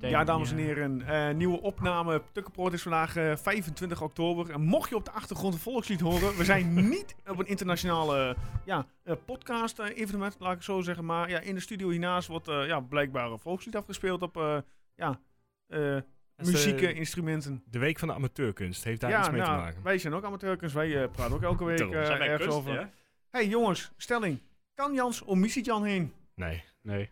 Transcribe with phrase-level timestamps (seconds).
[0.00, 2.22] Ja, dames en heren, eh, nieuwe opname.
[2.32, 4.50] Tukkenproot is vandaag eh, 25 oktober.
[4.50, 8.36] En mocht je op de achtergrond een volkslied horen, we zijn niet op een internationale
[8.64, 11.04] ja, eh, podcast-evenement, laat ik het zo zeggen.
[11.04, 14.58] Maar ja, in de studio hiernaast wordt eh, ja, blijkbaar een volkslied afgespeeld op eh,
[14.94, 15.20] ja,
[15.66, 16.02] eh, is
[16.36, 17.62] de- muziekinstrumenten.
[17.70, 19.82] De week van de amateurkunst heeft daar Ja, iets mee te nou, maken.
[19.82, 20.74] wij zijn ook amateurkunst.
[20.74, 22.72] Wij eh, praten ook elke week eh, ergens kunst, over.
[22.74, 22.90] ja?
[23.30, 24.38] hey, jongens, stelling.
[24.74, 26.12] Kan Jans om Missy-Jan heen?
[26.34, 26.64] Nee.
[26.82, 27.10] Nee.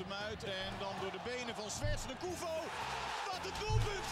[0.00, 2.54] Hem uit en dan door de benen van Zwerts de Koevo.
[3.30, 4.08] Wat een doelpunt!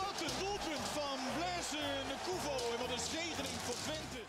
[0.00, 4.22] Wat een doelpunt van Blaise de Koevo en wat een zegening voor Twente.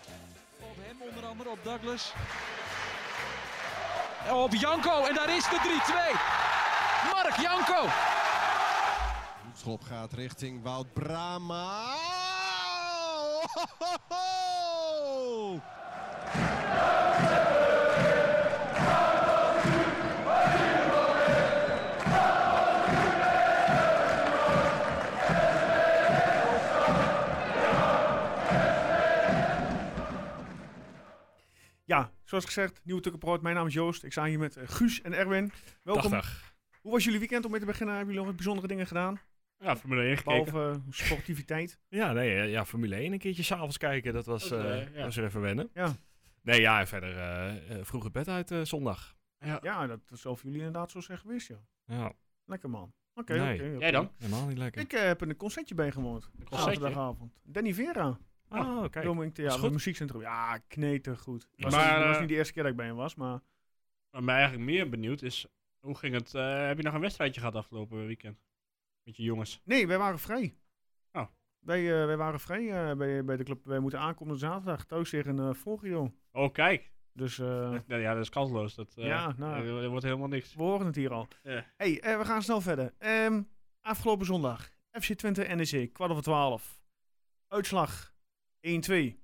[0.60, 2.14] Op hem onder andere, op Douglas.
[4.32, 5.60] Op Janko en daar is de
[7.08, 7.12] 3-2.
[7.14, 7.88] Mark Janko.
[9.54, 11.96] Schop gaat richting Wout Brama.
[32.42, 33.42] Zoals gezegd, nieuwe Tukkenproot.
[33.42, 34.04] Mijn naam is Joost.
[34.04, 35.52] Ik sta hier met eh, Guus en Erwin.
[35.84, 36.12] Welkom.
[36.12, 36.54] Dag, dag.
[36.82, 37.96] Hoe was jullie weekend om mee te beginnen?
[37.96, 39.20] Hebben jullie nog wat bijzondere dingen gedaan?
[39.58, 40.46] Ja, Formule 1 gekeken.
[40.54, 41.80] Behalve eh, sportiviteit.
[41.90, 45.04] Ja, nee, eh, ja, Formule 1 een keertje s'avonds kijken, dat was, Dat, ja.
[45.04, 45.70] was er even wennen.
[45.74, 45.96] Ja.
[46.42, 49.16] Nee, ja, en verder eh, eh, vroeg het bed uit eh, zondag.
[49.40, 49.60] Ja.
[49.62, 51.60] Ja, dat is over jullie inderdaad zo zijn geweest, ja.
[51.86, 52.14] Ja,
[52.46, 52.94] Lekker man.
[53.14, 53.54] Oké, Nee.
[53.64, 53.78] oké.
[53.80, 54.12] Jij dan?
[54.18, 54.82] helemaal niet lekker.
[54.82, 56.30] Ik heb een concertje bijgewoond.
[56.36, 56.58] concertje?
[56.58, 57.34] Zaterdagavond.
[57.44, 58.18] Danny Vera.
[58.50, 59.06] Oh, kijk.
[59.06, 59.72] Is Theater, goed.
[59.72, 60.22] muziekcentrum.
[60.22, 60.60] Ja,
[61.18, 61.48] goed.
[61.56, 63.40] Was, Maar, niet, was eh, niet de eerste keer dat ik bij hem was, maar...
[64.10, 65.48] Wat mij eigenlijk meer benieuwd is,
[65.80, 66.34] hoe ging het?
[66.34, 68.38] eh, heb je nog een wedstrijdje gehad afgelopen weekend?
[69.04, 69.62] Met je jongens.
[69.64, 70.58] Nee, wij waren vrij.
[71.12, 71.28] Oh.
[71.60, 73.66] Wij, eh, wij waren vrij bij, bij de club.
[73.66, 76.14] Wij moeten aankomen zaterdag thuis tegen uh, Volgio.
[76.32, 76.92] Oh, kijk.
[77.14, 78.76] Dus Nou ja, dat is kansloos.
[78.76, 79.68] Dat, Ja, nou.
[79.68, 80.56] er, er wordt helemaal niks.
[80.56, 81.28] we horen het hier al.
[81.44, 81.66] Ja.
[81.78, 82.94] hey, we gaan snel verder.
[82.98, 83.42] Ehm,
[83.82, 84.70] afgelopen zondag.
[84.92, 86.80] FC Twente NEC, kwart over twaalf.
[87.48, 88.15] Uitslag
[88.66, 89.24] 1-2.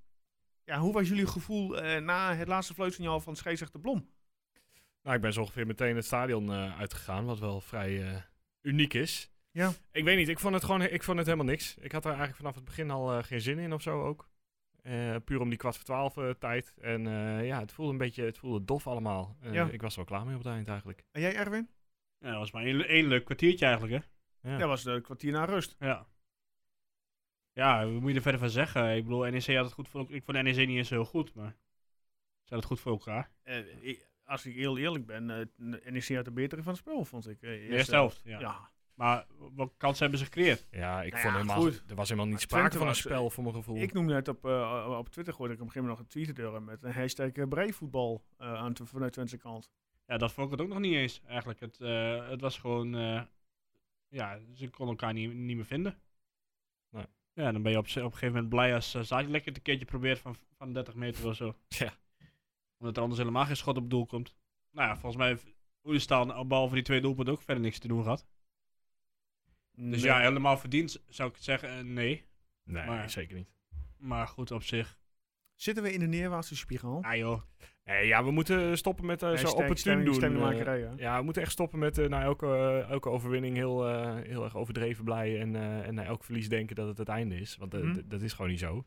[0.65, 4.09] Ja, hoe was jullie gevoel eh, na het laatste fluitsignaal van scheidsrechter Blom?
[5.03, 8.21] Nou, ik ben zo ongeveer meteen het stadion eh, uitgegaan, wat wel vrij eh,
[8.61, 9.31] uniek is.
[9.51, 9.71] Ja.
[9.91, 11.77] Ik weet niet, ik vond het gewoon ik vond het helemaal niks.
[11.77, 14.29] Ik had er eigenlijk vanaf het begin al eh, geen zin in of zo ook.
[14.81, 16.73] Eh, puur om die kwart voor twaalf eh, tijd.
[16.81, 19.37] En eh, ja, het voelde een beetje, het voelde dof allemaal.
[19.41, 19.67] Eh, Ja.
[19.71, 21.03] Ik was er wel klaar mee op het eind eigenlijk.
[21.11, 21.69] En jij Erwin?
[22.19, 24.03] Ja, dat was maar één, één leuk kwartiertje eigenlijk,
[24.41, 24.49] hè?
[24.51, 24.57] Ja.
[24.57, 25.75] Dat was een kwartier na rust.
[25.79, 26.07] Ja.
[27.53, 28.95] Ja, wat moet je er verder van zeggen?
[28.95, 31.49] Ik bedoel, NEC had het goed voor Ik vond NEC niet eens heel goed, maar
[32.43, 33.31] ze hadden het goed voor elkaar.
[33.43, 37.05] Eh, ik- als ik heel eerlijk ben, eh NEC had de betere van het spel,
[37.05, 37.41] vond ik.
[37.41, 38.39] eh, De eerste helft, ja.
[38.39, 38.69] ja.
[38.93, 39.25] Maar
[39.55, 40.67] wat kansen hebben ze gecreëerd?
[40.71, 41.83] Ja, ik Nou vond ja, helemaal, goed.
[41.87, 43.77] er was helemaal niet sprake Twente van een spel voor mijn gevoel.
[43.77, 44.45] Ik noemde het op,
[44.97, 47.47] op Twitter, gooide ik op een gegeven moment nog een tweet met een hashtag uh,
[47.47, 49.71] breivoetbal eh, aan te, vanuit Twentse kant.
[50.05, 51.59] Ja, dat vond ik het ook nog niet eens, eigenlijk.
[51.59, 52.95] Het, eh, het was gewoon...
[52.95, 53.21] eh,
[54.07, 55.99] ja, ze konden elkaar niet, niet meer vinden.
[57.33, 59.61] Ja, dan ben je op, op een gegeven moment blij als uh, Zaak lekker een
[59.61, 61.55] keertje probeert van, van 30 meter of zo.
[61.67, 61.93] Ja.
[62.77, 64.35] Omdat er anders helemaal geen schot op doel komt.
[64.71, 65.45] Nou ja, volgens mij heeft
[65.83, 68.27] Oenestal behalve die twee doelpunten ook verder niks te doen gehad.
[69.71, 72.25] Dus ja, helemaal verdiend zou ik zeggen, eh, nee.
[72.63, 73.49] nee, maar- zeker niet.
[73.97, 74.99] Maar goed, op zich.
[75.55, 77.03] Zitten we in de neerwaartse spiraal?
[77.03, 77.41] Ah joh.
[77.83, 80.05] Nee, ja, we moeten stoppen met eh, zo Hashtag opportun stemming-
[80.39, 80.53] doen.
[80.67, 84.15] eh, ja, we moeten echt stoppen met eh, na elke, eh, elke overwinning heel, eh,
[84.27, 87.35] heel erg overdreven blij en, eh, en na elk verlies denken dat het het einde
[87.39, 87.57] is.
[87.57, 88.01] Want eh, Mhm.
[88.05, 88.85] dat is gewoon niet zo.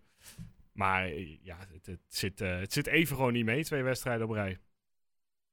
[0.72, 4.26] Maar eh, ja, het, het, zit, eh, het zit even gewoon niet mee, twee wedstrijden
[4.26, 4.58] op rij.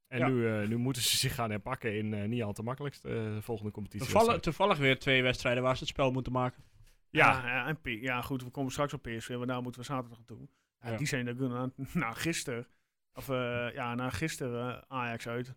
[0.08, 0.28] En Ja.
[0.28, 3.12] nu, eh, nu moeten ze zich gaan herpakken in eh, niet al te makkelijkst eh,
[3.14, 4.08] de volgende competitie.
[4.12, 6.64] Toevallig, toevallig weer twee wedstrijden waar ze het spel moeten maken.
[7.10, 10.18] Ja, Ja, en ja, goed, we komen straks op PSV, want daar moeten we zaterdag
[10.18, 10.48] naartoe.
[10.82, 10.98] Ja, Ja.
[10.98, 12.68] Die zijn er na gisteren,
[13.14, 15.56] of eh, ja, na gisteren eh, Ajax uit.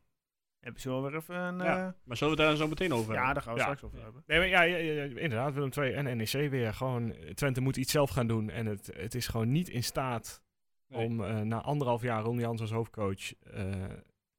[0.60, 1.60] Hebben ze wel weer even een...
[1.60, 3.34] eh, Ja, ja, Maar zullen we het daar zo meteen over hebben?
[3.34, 3.64] daar gaan we Ja.
[3.64, 4.22] straks over hebben.
[4.26, 6.74] Nee, maar ja, ja, ja, ja, inderdaad, Willem II en NEC weer.
[6.74, 8.50] Gewoon, eh, Twente moet iets zelf gaan doen.
[8.50, 10.42] En het, het is gewoon niet in staat
[10.88, 11.06] Nee.
[11.06, 13.72] om eh, na anderhalf jaar Ron Jans als hoofdcoach eh,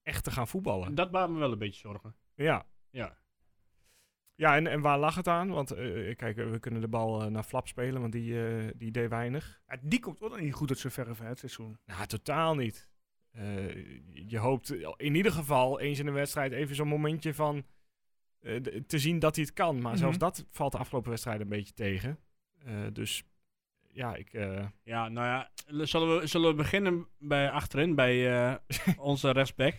[0.04, 0.96] echt te gaan voetballen.
[0.96, 2.16] Dat baart me wel een beetje zorgen.
[2.36, 3.18] Ja, Ja.
[4.36, 5.50] ja en, en waar lag het aan?
[5.50, 8.92] Want eh, kijk, we kunnen de bal eh, naar Flap spelen, want die, eh, die
[8.92, 9.62] deed weinig.
[9.68, 11.78] Ja, die komt ook nog niet goed uit zijn verre van het seizoen.
[11.86, 12.88] Nou, totaal niet.
[13.36, 13.76] Eh,
[14.30, 17.66] je hoopt in ieder geval eens in een wedstrijd even zo'n momentje van
[18.40, 18.56] eh,
[18.88, 19.82] te zien dat hij het kan.
[19.82, 20.26] Maar zelfs Mhm.
[20.26, 22.20] dat valt de afgelopen wedstrijd een beetje tegen.
[22.66, 23.24] Eh, dus
[23.92, 24.34] ja, ik...
[24.34, 25.52] eh, Ja, nou ja,
[25.86, 28.56] zullen we, zullen we beginnen bij achterin, bij eh,
[28.98, 29.76] onze rechtsback?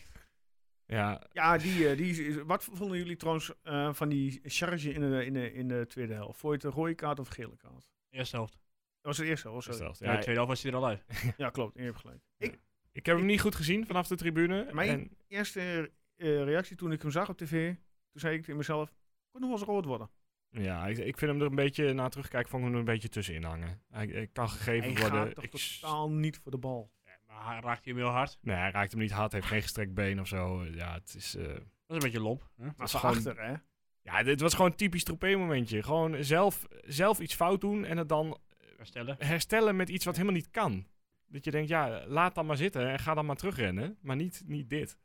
[0.87, 5.25] ja, Ja, die, die, is- wat vonden jullie trouwens eh, van die charge in de,
[5.25, 6.39] in, de, in de tweede helft?
[6.39, 7.87] Vond je het een rode kaart of gele kaart?
[8.11, 8.53] Eerste helft.
[8.53, 8.61] Dat
[9.01, 9.73] was het eerste, sorry.
[9.73, 9.99] Stelt.
[9.99, 11.05] Ja, de tweede helft was hij er al uit.
[11.37, 11.77] Ja, klopt.
[11.79, 12.21] Je hebt gelijk.
[12.39, 12.59] Ik,
[12.97, 14.69] Ik heb hem niet goed gezien vanaf de tribune.
[14.73, 17.73] Maar en, Eerste eh, reactie toen ik hem zag op tv,
[18.11, 18.93] toen zei ik tegen mezelf,
[19.31, 20.11] kon nog wel eens rood worden.
[20.51, 22.93] ja, ik, ik vind hem er een beetje, na terugkijken, vond ik hem er een
[22.95, 23.83] beetje tussenin hangen.
[23.91, 25.25] Hij, hij kan gegeven Hij worden.
[25.27, 25.51] gaat toch Ik
[25.81, 26.91] totaal niet voor de bal.
[27.05, 28.39] Ja, maar hij raakt hij hem heel hard.
[28.41, 30.65] Nee, hij raakt hem niet hard, heeft geen gestrekt been of zo.
[30.65, 31.35] Ja, het is...
[31.37, 32.51] eh, Dat is een beetje lomp.
[32.57, 32.65] Hè?
[32.65, 33.55] Maar is van gewoon- achter, hè?
[34.03, 35.83] ja, dit was gewoon een typisch troepé-momentje.
[35.83, 38.39] Gewoon zelf, zelf iets fout doen en het dan
[38.77, 39.17] Herstellen.
[39.19, 40.87] herstellen met iets wat helemaal niet kan.
[41.29, 43.99] Dat je denkt, ja, laat dan maar zitten en ga dan maar terugrennen.
[44.01, 44.99] Maar niet, niet dit.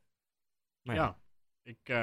[0.81, 1.19] Maar ja, Ja.
[1.63, 1.95] Ik, eh,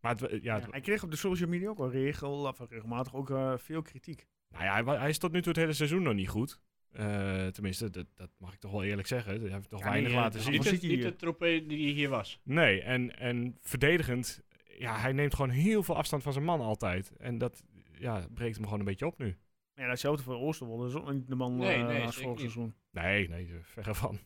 [0.00, 2.58] maar het, wa- ja, het- Hij kreeg op de social media ook wel regel, of
[2.68, 4.26] regelmatig ook eh, veel kritiek.
[4.48, 6.60] nou ja, hij, hij is tot nu toe het hele seizoen nog niet goed.
[6.92, 9.40] Eh, tenminste, dat, dat mag ik toch wel eerlijk zeggen.
[9.40, 10.52] Hij heeft toch Ja, weinig nee, eh, laten zien.
[10.52, 12.40] niet, niet de tropee die hier was.
[12.44, 14.42] Nee, en, en verdedigend,
[14.78, 17.16] ja, hij neemt gewoon heel veel afstand van zijn man altijd.
[17.16, 17.64] En dat
[17.98, 19.36] ja, breekt hem gewoon een beetje op nu.
[19.74, 22.38] Maar ja, datzelfde voor Oosterwolde is ook niet de man Nee, eh, nee, als vorig
[22.38, 22.74] seizoen.
[22.90, 24.18] Nee, nee, eh, verre van.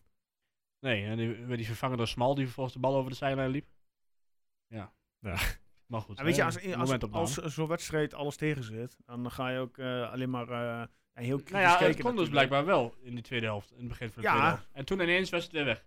[0.80, 3.50] Nee, en die werd die vervangen door Smal, die vervolgens de bal over de zijlijn
[3.50, 3.66] liep.
[4.66, 4.92] Ja.
[5.20, 5.36] Ja.
[5.86, 6.18] Maar goed.
[6.18, 6.74] En weet je, als,
[7.10, 10.86] als, als zo'n wedstrijd alles tegen zit, dan ga je ook eh, alleen maar eh,
[11.12, 11.96] heel kritisch Nou ja, kijken.
[11.96, 13.72] het kon dus blijkbaar wel in de tweede helft.
[13.72, 14.34] In het begin van de Ja.
[14.34, 14.68] tweede helft.
[14.72, 15.86] En toen ineens was het weer weg.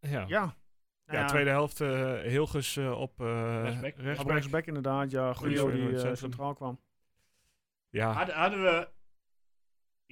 [0.00, 0.56] Ja, ja.
[1.06, 1.12] Ja.
[1.12, 4.26] Nou tweede helft uh, Hilgers uh, op uh, Rechtsback.
[4.26, 4.66] Rechtsback.
[4.66, 5.34] inderdaad, ja.
[5.42, 6.80] In die centraal kwam.
[7.88, 8.12] Ja.
[8.12, 8.88] Hadden, hadden we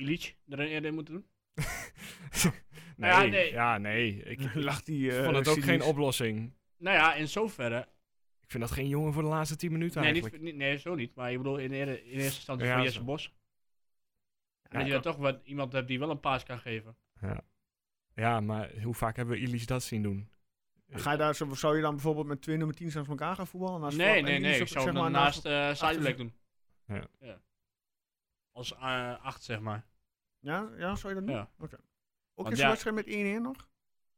[0.01, 1.27] Ilic erin eerder moeten doen?
[2.97, 3.53] nee, ja, nee.
[3.53, 4.23] ja, nee.
[4.23, 6.53] Ik, Lacht die eh, vond het ook geen oplossing.
[6.79, 7.89] Nou ja, in zoverre.
[8.41, 10.43] Ik vind dat geen jongen voor de laatste 10 minuten Nee, eigenlijk.
[10.43, 11.15] niet, nee, zo niet.
[11.15, 13.05] Maar ik bedoel, in, eerder, in eerste instantie Ja, voor Jesse zo.
[13.05, 13.35] Bos.
[14.63, 16.97] Ja, dat je dan toch wat, iemand hebt die wel een paas kan geven.
[18.15, 20.29] Ja, maar hoe vaak hebben we Illich dat zien doen?
[20.91, 23.47] Ga je daar, zo- zou je dan bijvoorbeeld met twee nummer 10 naast elkaar gaan
[23.47, 23.81] voetballen?
[23.81, 24.55] Naast Nee, en nee, nee.
[24.55, 26.35] zo- Ik zou zeg maar naast uh, Sadilek doen.
[26.87, 27.41] Ja.
[28.53, 29.87] Als eh, acht, zeg maar.
[30.41, 31.37] Ja, ja, zou je dat doen?
[31.37, 31.51] Ja.
[31.59, 31.71] Ook
[32.35, 33.69] Want in zo'n ja- wedstrijd met 1-1 nog?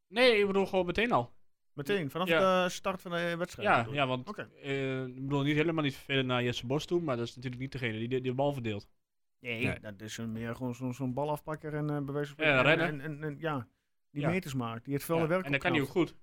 [0.08, 1.32] Nee, ik bedoel gewoon meteen al.
[1.72, 2.64] Meteen, vanaf Ja.
[2.64, 3.68] de start van de wedstrijd?
[3.68, 3.98] Ja, bedoel je?
[3.98, 4.42] ja want Oké.
[4.62, 7.62] eh, ik bedoel niet helemaal niet vervelend naar Jesse Bos toe, maar dat is natuurlijk
[7.62, 8.88] niet degene die de, die de bal verdeelt.
[9.40, 9.80] Nee, Nee.
[9.80, 12.86] dat is een, meer gewoon zo'n zo'n balafpakker en uh, bij wijze van Ja, rennen.
[12.86, 13.68] En, en, en, ja,
[14.10, 14.28] die Ja.
[14.28, 16.10] meters maakt, die het velde Ja, werk en dat kan hij ook opknapt.
[16.10, 16.20] goed.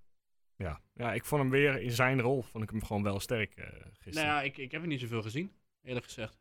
[0.56, 0.82] Ja.
[0.94, 3.66] ja, ik vond hem weer in zijn rol, vond ik hem gewoon wel sterk eh
[3.66, 4.14] gisteren.
[4.14, 5.52] Nou ja, ik, ik heb er niet zoveel gezien,
[5.82, 6.40] eerlijk gezegd.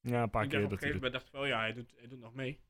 [0.00, 0.88] ja, een paar ik keer op een dat hij...
[0.88, 2.60] gegeven moment dacht ik wel, ja, hij doet, hij doet nog mee.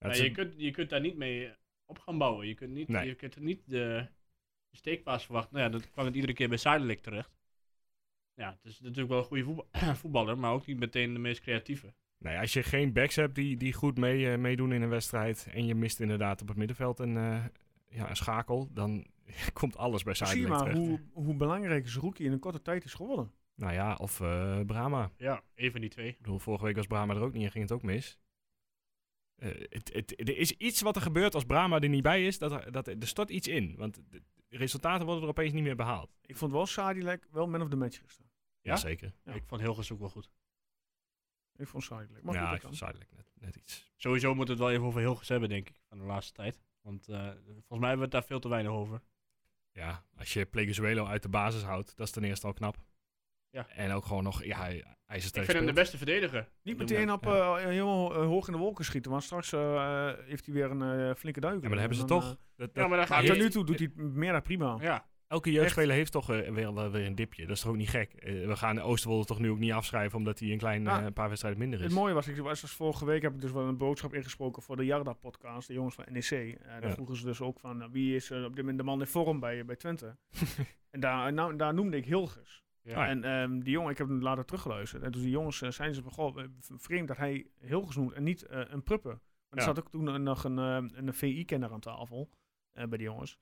[0.00, 1.52] Ja, Maar het je, kunt, je kunt daar niet mee
[1.84, 2.46] op gaan bouwen.
[2.46, 3.06] Je kunt, niet, Nee.
[3.06, 4.06] je kunt er niet de,
[4.70, 5.54] de steekpaas verwachten.
[5.56, 7.38] Nou ja, dat kwam het iedere keer bij Zuidelijk terecht.
[8.34, 9.68] Ja, het is natuurlijk wel een goede voetbal-
[10.02, 11.94] voetballer, maar ook niet meteen de meest creatieve.
[12.18, 15.48] Nee, als je geen backs hebt die, die goed mee, eh, meedoen in een wedstrijd
[15.52, 17.44] en je mist inderdaad op het middenveld een, eh,
[17.88, 19.06] ja, een schakel, dan
[19.52, 20.78] komt alles bij Zie Zuidelijk maar terecht.
[20.88, 23.32] hoe, hoe belangrijk Zerouki in een korte tijd is geworden.
[23.54, 25.10] Nou ja, of eh, Brahma.
[25.16, 26.08] Ja, een van die twee.
[26.08, 28.18] Ik bedoel, vorige week was Brahma er ook niet en ging het ook mis.
[29.40, 32.38] Eh, het, het, er is iets wat er gebeurt als Brahma er niet bij is,
[32.38, 33.74] dat er, dat er, er stort iets in.
[33.76, 36.16] Want de, resultaten worden er opeens niet meer behaald.
[36.26, 38.30] Ik vond wel Sadilek wel man of the match gisteren.
[38.60, 38.72] Ja?
[38.72, 39.12] Jazeker.
[39.24, 39.32] Ja.
[39.32, 40.30] Ik vond Hilgers ook wel goed.
[41.56, 42.22] Ik vond Sadilek.
[42.22, 43.92] Maar Ja, goed, ik vond net, net iets.
[43.96, 46.60] Sowieso moeten we het wel even over Hilgers hebben, denk ik, van de laatste tijd.
[46.80, 49.02] Want eh, volgens mij hebben we het daar veel te weinig over.
[49.72, 52.76] Ja, als je Pleguezuelo uit de basis houdt, dat is ten eerste al knap.
[53.50, 53.66] Ja.
[53.68, 56.48] En ook gewoon nog, ja, hij, hij is Ik vind hem de beste verdediger.
[56.62, 60.44] Niet meteen op eh, helemaal eh, hoog in de wolken schieten, want straks eh, heeft
[60.46, 61.54] hij weer een eh, flinke duik.
[61.54, 62.30] Ja, maar dat hebben ze dan, toch.
[62.30, 63.38] eh, Dat, Ja, maar dan maar gaat tot hij...
[63.38, 64.76] nu toe doet hij het meer dan prima.
[64.80, 67.46] Ja, Elke jeugdspeler heeft toch eh, weer, wel weer een dipje.
[67.46, 68.12] Dat is toch ook niet gek?
[68.12, 70.98] Eh, we gaan Oosterwolde toch nu ook niet afschrijven omdat hij een klein Ja.
[70.98, 71.94] eh, een paar wedstrijden minder Het is.
[71.94, 74.76] mooie was, ik was dus vorige week heb ik dus wel een boodschap ingesproken voor
[74.76, 76.30] de Jarda-podcast, de jongens van NEC.
[76.30, 76.90] Eh daar Ja.
[76.92, 79.06] vroegen ze dus ook van, nou, wie is eh, op dit moment de man in
[79.06, 80.16] vorm bij, bij Twente?
[80.90, 82.62] en daar, nou, daar noemde ik Hilgers.
[82.82, 82.90] Ja.
[82.94, 83.06] Ah, ja.
[83.08, 85.02] En ehm, die jongen, ik heb hem later teruggeluisterd.
[85.02, 88.22] En toen die jongens eh, zijn ze van, goh, vreemd dat hij Hilgers noemt en
[88.22, 89.10] niet eh, een Pruppen.
[89.12, 89.64] Maar er Ja.
[89.64, 92.30] zat ook toen nog een, eh, een VI-kenner aan tafel
[92.72, 93.38] eh, bij die jongens.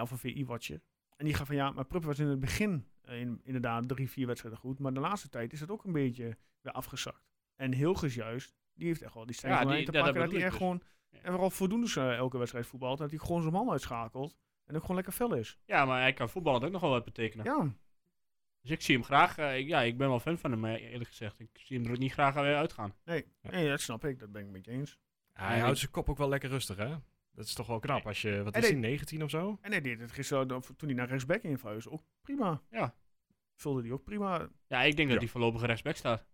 [0.00, 0.80] Of een VI-watcher.
[1.16, 4.26] En die gaf van, ja, maar Pruppen was in het begin in, inderdaad drie, vier
[4.26, 4.78] wedstrijden goed.
[4.78, 7.30] Maar de laatste tijd is het ook een beetje weer afgezakt.
[7.56, 10.20] En Hilgers juist, die heeft echt wel die Ja, stijging die- te ja, dat pakken.
[10.22, 11.18] Dat hij bedoel echt ik gewoon, Ja.
[11.26, 12.98] en vooral voldoende elke wedstrijd voetbalt.
[12.98, 14.36] Dat hij gewoon zijn man uitschakelt.
[14.64, 15.58] En ook gewoon lekker fel is.
[15.64, 17.44] ja, maar hij kan voetballen ook nog wel wat betekenen.
[17.44, 17.72] Ja,
[18.62, 19.38] Dus ik zie hem graag.
[19.38, 21.40] eh, ik- ja, ik ben wel fan van hem, maar eerlijk gezegd.
[21.40, 22.94] Ik zie hem er ook niet graag weer uitgaan.
[23.04, 24.18] nee, nee, dat snap ik.
[24.18, 24.98] Dat ben ik met je eens.
[25.32, 26.94] hij houdt zijn kop ook wel lekker rustig, hè?
[27.34, 29.58] Dat is toch wel knap als je, wat En is hij- hij, 19 of zo?
[29.60, 32.62] En hij deed het gisteren, toen hij naar rechtsback in verhuisde, ook prima.
[32.70, 32.94] Ja.
[33.54, 34.48] Vulde hij ook prima.
[34.66, 35.14] Ja, ik denk Ja.
[35.14, 36.26] dat hij voorlopig rechtsback staat.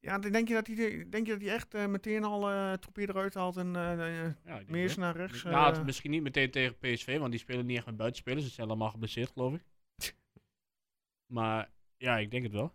[0.00, 2.72] Ja, dan denk je dat hij, denk je dat hij echt eh, meteen al eh
[2.72, 5.42] troepeer eruit haalt en eh eh, Ja, meer naar rechts?
[5.42, 8.44] Ja, misschien niet meteen tegen PSV, want die spelen niet echt met buitenspelers.
[8.46, 9.62] Ze zijn allemaal geblesseerd, geloof ik.
[11.28, 12.74] Maar ja, ik denk het wel.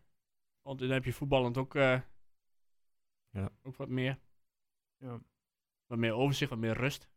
[0.61, 1.99] Want dan heb je voetballend ook, eh,
[3.29, 3.49] Ja.
[3.63, 4.19] ook wat meer.
[4.97, 5.19] Ja.
[5.85, 7.09] Wat meer overzicht, wat meer rust.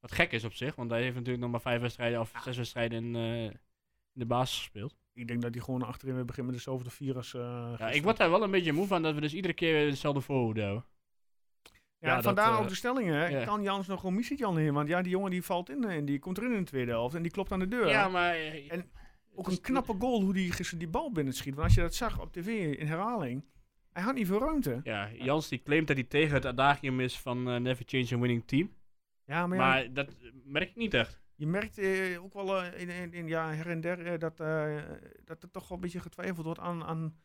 [0.00, 2.56] Wat gek is op zich, want hij heeft natuurlijk nog maar vijf wedstrijden of zes
[2.56, 3.60] wedstrijden in, eh, in
[4.12, 4.96] de basis gespeeld.
[5.12, 8.02] Ik denk dat hij gewoon achterin weer begint met dezelfde vier als eh, Ja, ik
[8.02, 10.60] word daar wel een beetje moe van dat we dus iedere keer weer dezelfde voorhoede
[10.62, 10.84] hebben.
[11.62, 13.14] Ja, Ja, en dat, vandaar ook de stellingen.
[13.14, 13.26] hè.
[13.26, 13.44] ja.
[13.44, 14.72] Kan Jans nog gewoon missie Jan in?
[14.72, 17.14] Want ja, die jongen die valt in en die komt erin in de tweede helft
[17.14, 17.88] en die klopt aan de deur.
[17.88, 18.34] Ja, maar...
[18.34, 18.90] En
[19.34, 21.54] ook een knappe goal hoe die gisteren die bal binnen schiet.
[21.54, 23.44] Want als je dat zag op tv in herhaling,
[23.92, 24.80] hij had niet veel ruimte.
[24.84, 28.18] Ja, Jans die claimt dat hij tegen het adagium is van eh, Never Change a
[28.18, 28.70] Winning Team.
[29.24, 31.20] Ja, maar, ja, Maar dat merk ik niet echt.
[31.34, 34.36] je merkt eh, ook wel eh, in, in, in- ja, her en der dat,
[35.24, 37.16] dat er toch wel een beetje getwijfeld wordt aan, aan,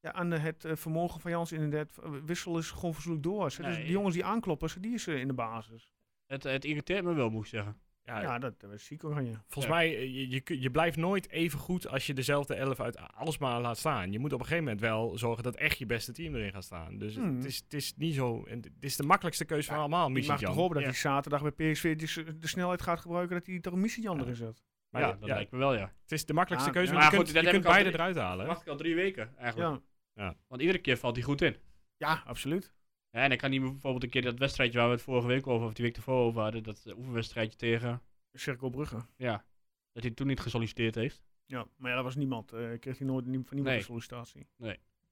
[0.00, 1.52] ja, aan het vermogen van Jans.
[1.52, 3.44] Inderdaad, wissel is gewoon verzoek door.
[3.44, 3.76] Dus Nee.
[3.82, 5.90] die jongens die aankloppen, die is in de basis.
[6.26, 7.80] Het, het irriteert me wel, moet ik zeggen.
[8.04, 9.32] Ja, Ja, dat, is ziek oranje.
[9.48, 9.80] Volgens Ja.
[9.80, 13.38] mij, eh, je, je, je blijft nooit even goed als je dezelfde elf uit alles
[13.38, 14.12] maar laat staan.
[14.12, 16.64] Je moet op een gegeven moment wel zorgen dat echt je beste team erin gaat
[16.64, 16.98] staan.
[16.98, 17.36] Dus Hmm.
[17.36, 18.44] het, is, het is niet zo...
[18.44, 20.58] en Het is de makkelijkste keuze van allemaal, Ik Missie mag toch Jan.
[20.58, 20.90] hopen dat Ja.
[20.90, 24.16] hij zaterdag bij PSV de, de snelheid gaat gebruiken dat hij toch een missie Jan
[24.16, 24.22] Ja.
[24.22, 24.62] erin zet.
[24.90, 25.92] Maar ja, ja, dat ja, lijkt me wel, ja.
[26.02, 27.94] het is de makkelijkste Ja, keuze, Maar je goed, kunt, dat je kunt beide drie-
[27.94, 28.36] eruit halen.
[28.36, 28.52] Dat hè?
[28.52, 29.80] wacht ik al drie weken, eigenlijk.
[30.14, 30.36] Ja.
[30.48, 31.56] Want iedere keer valt hij goed in.
[31.96, 32.72] ja, absoluut.
[33.12, 35.46] Ja, en dan kan hij bijvoorbeeld een keer dat wedstrijdje waar we het vorige week
[35.46, 38.02] over, of die week ervoor over hadden, dat oefenwedstrijdje tegen,
[38.32, 39.04] Cirkel Brugge.
[39.16, 39.44] ja,
[39.92, 41.22] dat hij toen niet gesolliciteerd heeft.
[41.46, 42.52] Ja, maar ja, dat was niemand.
[42.52, 43.76] eh kreeg hij nooit van niemand Nee.
[43.76, 44.46] een sollicitatie.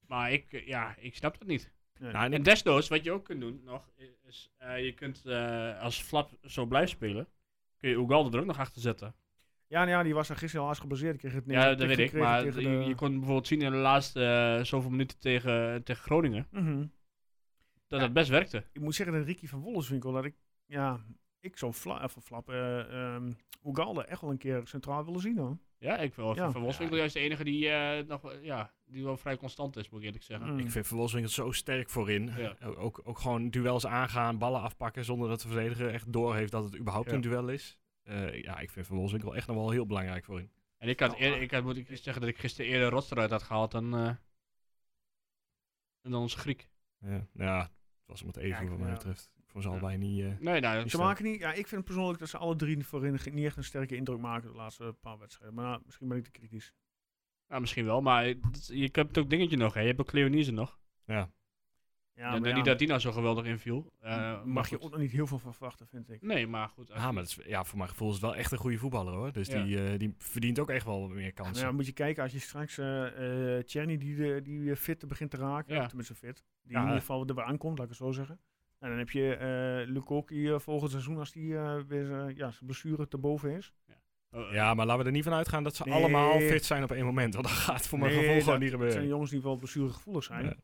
[0.07, 1.73] Maar ik, eh, ja, ik snap dat niet.
[1.99, 2.12] Nee.
[2.12, 3.90] Nou, en En ik- desnoods, wat je ook kunt doen nog,
[4.26, 7.28] is eh, je kunt eh, als Flap zo blijft spelen,
[7.76, 9.14] kun je Ugalde er ook nog achter zetten.
[9.66, 11.16] ja, nou ja, die was er gisteren helaas geblesseerd.
[11.16, 12.12] Kreeg het Ja, dat weet ik.
[12.12, 16.87] Maar je, kon bijvoorbeeld zien in de laatste zoveel minuten tegen, tegen Groningen, Mhm.
[17.90, 18.04] Dat Ja.
[18.04, 18.64] het best werkte.
[18.73, 20.35] Ik moet zeggen dat Ricky van Wolleswinkel, dat ik,
[20.66, 21.00] ja,
[21.40, 23.32] ik zou Fla, Flap, ehm,
[23.64, 25.59] Ugalde echt wel een keer centraal willen zien hoor.
[25.78, 26.50] Ja, ik Ja.
[26.50, 29.88] Van Wolfswinkel juist de enige die, eh, nog, wel- ja, die wel vrij constant is,
[29.88, 30.52] moet ik eerlijk zeggen.
[30.52, 30.59] Mm.
[30.59, 32.32] Ik vind Van Wolfswinkel zo sterk voorin.
[32.37, 32.56] Ja.
[32.64, 36.78] Ook, ook, gewoon duels aangaan, ballen afpakken zonder dat de verdediger echt doorheeft dat het
[36.78, 37.14] überhaupt Ja.
[37.14, 37.78] een duel is.
[38.02, 40.50] Eh, ja, ik vind Van Wolfswinkel echt nog wel heel belangrijk voorin.
[40.78, 41.40] En ik had, eer- ah.
[41.42, 44.11] ik had, moet ik zeggen dat ik gisteren eerder Rots eruit had gehaald dan, eh,
[46.02, 46.68] dan onze Griek.
[46.99, 47.70] Ja, nou ja,
[48.10, 48.94] het was om het even Ja, wat mij ja.
[48.94, 49.30] betreft.
[49.36, 49.76] Ik vond ze Ja.
[49.76, 50.20] allebei niet...
[50.20, 52.56] eh, Nee, nou, Is Ze dat- maken niet, ja, ik vind persoonlijk dat ze alle
[52.56, 55.54] drie voorin niet echt een sterke indruk maken de laatste paar wedstrijden.
[55.56, 56.74] Maar nou, misschien ben ik te kritisch.
[57.48, 58.26] nou, misschien wel, maar
[58.66, 59.80] je hebt ook dingetje nog, hè.
[59.80, 60.78] Je hebt ook Cleonise nog.
[61.04, 61.30] ja.
[62.14, 63.92] Ja, Ja, maar niet dat die nou zo geweldig inviel.
[64.00, 66.22] eh, maar mag je ook nog niet heel veel van verwachten, vind ik.
[66.22, 66.90] Nee, maar goed.
[66.92, 68.78] als Ja, maar dat is, ja, voor mijn gevoel is het wel echt een goede
[68.78, 69.32] voetballer hoor.
[69.32, 69.62] Dus Ja.
[69.62, 71.66] die, eh, die verdient ook echt wel wat meer kansen.
[71.66, 75.08] ja, moet je kijken als je straks eh eh Tjerni die, de- die weer fit
[75.08, 75.86] begint te raken, Ja.
[75.86, 76.78] tenminste fit, die Ja.
[76.78, 78.40] in ieder geval er weer aankomt, laat ik het zo zeggen.
[78.78, 82.50] En dan heb je eh Lukoki eh, volgend seizoen als die eh, weer eh, ja,
[82.50, 83.72] zijn blessure te boven is.
[84.30, 85.94] Oh, eh, Ja, maar laten we er niet van uitgaan dat ze Nee.
[85.94, 87.34] allemaal fit zijn op één moment.
[87.34, 89.08] Want dat gaat voor mijn Nee, gevoel gewoon niet zijn gebeuren.
[89.08, 90.60] jongens die wel blessuregevoelig zijn.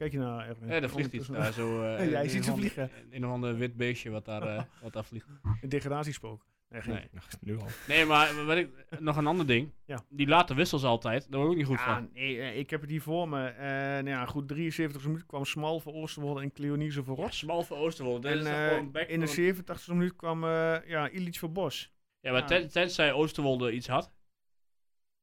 [0.00, 0.68] Kijk je naar Erwin.
[0.68, 1.82] Ja, daar vliegt iets daar zo.
[1.82, 2.90] eh, Ja, je een ziet ze vliegen.
[3.10, 5.26] Een of ander wit beestje wat daar, eh, wat daar vliegt.
[5.60, 6.46] Een degradatiespook.
[6.68, 7.08] Nee, geen- Nee.
[7.12, 7.66] Nou, nu al.
[7.88, 9.70] Nee, maar wat ik, nog een ander ding.
[9.84, 10.04] Ja.
[10.08, 12.10] Die late wissels altijd, daar word ik ook niet goed Ja, van.
[12.14, 13.46] nee, eh, ik heb het hier voor me.
[13.48, 17.38] Eh nou ja, goed, 73 minuten kwam Smal voor Oosterwolde en Cleonise voor Ja, Rots.
[17.38, 18.28] smal voor Oosterwolde.
[18.38, 21.92] Dat en eh, in de voor- 87 minuut kwam eh ja, Illich voor Bos.
[22.20, 22.46] Ja, maar Ja.
[22.46, 24.12] ten- tenzij Oosterwolde iets had.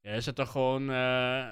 [0.02, 1.50] Ja, is het toch gewoon eh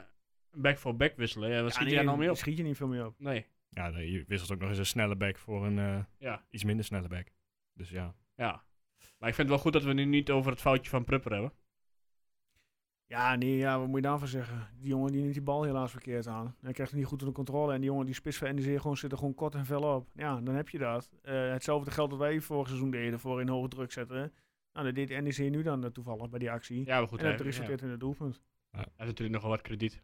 [0.56, 1.50] back voor back wisselen.
[1.50, 2.38] Ja, wat schiet je daar nou mee op?
[2.38, 3.20] Schiet je niet veel meer op.
[3.20, 3.46] Nee.
[3.70, 6.64] Ja, nee, je wisselt ook nog eens een snelle back voor een eh, Ja, iets
[6.64, 7.28] minder snelle back.
[7.74, 8.16] Dus ja.
[8.36, 8.64] ja.
[9.18, 11.32] Maar ik vind het wel goed dat we nu niet over het foutje van Prupper
[11.32, 11.54] hebben.
[13.08, 14.70] Ja, nee, ja, wat moet je daarvan zeggen?
[14.78, 16.56] Die jongen die neemt die bal helaas verkeerd aan.
[16.62, 17.74] Hij krijgt het niet goed onder controle.
[17.74, 20.08] En die jongen die spits van NEC gewoon zit er gewoon kort en fel op.
[20.14, 21.10] Ja, dan heb je dat.
[21.22, 24.34] Eh, hetzelfde geldt dat wij vorig seizoen deden voor in hoge druk zetten.
[24.74, 26.86] Nou, dat deed NEC nu dan eh, toevallig bij die actie.
[26.86, 27.20] Ja, maar goed.
[27.20, 27.52] en hij, dat ja.
[27.52, 28.42] resulteert in het doelpunt.
[28.72, 30.04] hij heeft natuurlijk nog wel wat krediet.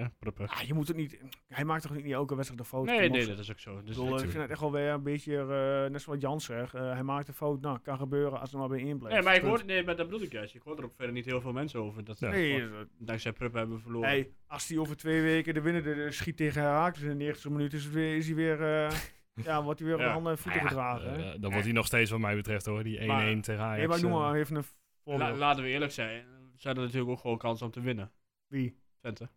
[0.00, 0.46] Hè.
[0.46, 1.20] Ah, je moet het niet...
[1.48, 2.84] Hij maakt toch niet elke wedstrijd een fout?
[2.86, 3.78] nee, nee, dat is ook zo.
[3.78, 6.40] Ik Dus bedoel, ik vind het echt wel weer een beetje, eh, net zoals Jan
[6.40, 9.16] zegt, eh, hij maakt een fout, nou, kan gebeuren als er maar bij één blijft.
[9.16, 10.54] nee, maar ik hoor, nee, maar dat bedoel ik juist.
[10.54, 12.04] Ik hoor er ook verder niet heel veel mensen over.
[12.04, 12.32] Dat ze Ja.
[12.32, 14.08] Nee, dankzij Prupper hebben we verloren.
[14.08, 17.50] hey, als hij over twee weken de winnende de schiet tegen Herakles in de 90
[17.50, 18.90] minuut, is, het weer, is hij weer, eh,
[19.46, 20.06] ja, wordt hij weer op Ja.
[20.08, 21.12] de handen en voeten ja, gedragen.
[21.12, 21.38] hè?
[21.38, 22.82] dan wordt hij nog steeds wat mij betreft hoor.
[22.82, 23.78] Die 1-1 Maar- tegen Ajax.
[23.78, 25.38] nee, maar noem maar even een La- voorbeeld.
[25.38, 26.24] laten we eerlijk zijn.
[26.56, 28.10] Ze hadden natuurlijk ook gewoon kans om te winnen.
[28.46, 28.76] Wie?
[29.00, 29.28] Twente.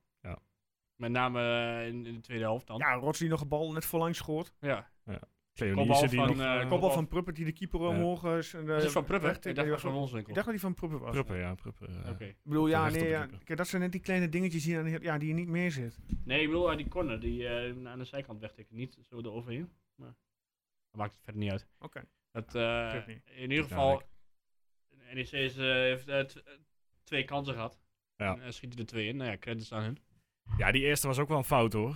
[1.04, 1.10] Ja.
[1.10, 1.40] Met name
[1.82, 2.78] eh, in, in de tweede helft dan.
[2.78, 4.54] Ja, Rots die nog een bal net voorlangs schoot.
[4.60, 4.92] Ja.
[5.54, 6.38] Cleonice kopbal die van, nog...
[6.40, 7.88] eh, eh, Kopbal van Pruppert die de keeper Ja.
[7.88, 8.54] omhoog is.
[8.54, 9.30] Is het van Prupper?
[9.30, 10.34] recht- Ik dacht ja, dat van ik Wolfswinkel.
[10.34, 11.16] dacht dat hij van Prupper was.
[11.16, 11.56] Ja.
[11.56, 12.10] Prupper, eh.
[12.12, 12.24] Oké.
[12.26, 15.18] Ik bedoel, ja, nee, ja, kijk, dat zijn net die kleine dingetjes die, dan, ja,
[15.18, 16.00] die je niet meer zit.
[16.26, 18.76] Nee, ik bedoel, die corner die eh, aan de zijkant wegtikken.
[18.76, 19.70] Niet zo eroverheen.
[19.96, 20.16] Maar
[20.92, 21.68] dat maakt het verder niet uit.
[21.80, 22.04] Oké.
[22.32, 23.22] Dat, eh, niet.
[23.26, 24.02] in ieder Ja, geval,
[25.14, 26.28] NEC is, heeft eh, eh,
[27.04, 27.80] twee kansen gehad.
[28.16, 28.38] Ja.
[28.40, 29.16] En, schiet hij er twee in.
[29.18, 29.98] Nou ja, credits aan hun.
[30.58, 31.96] Ja, die eerste was ook wel een fout hoor.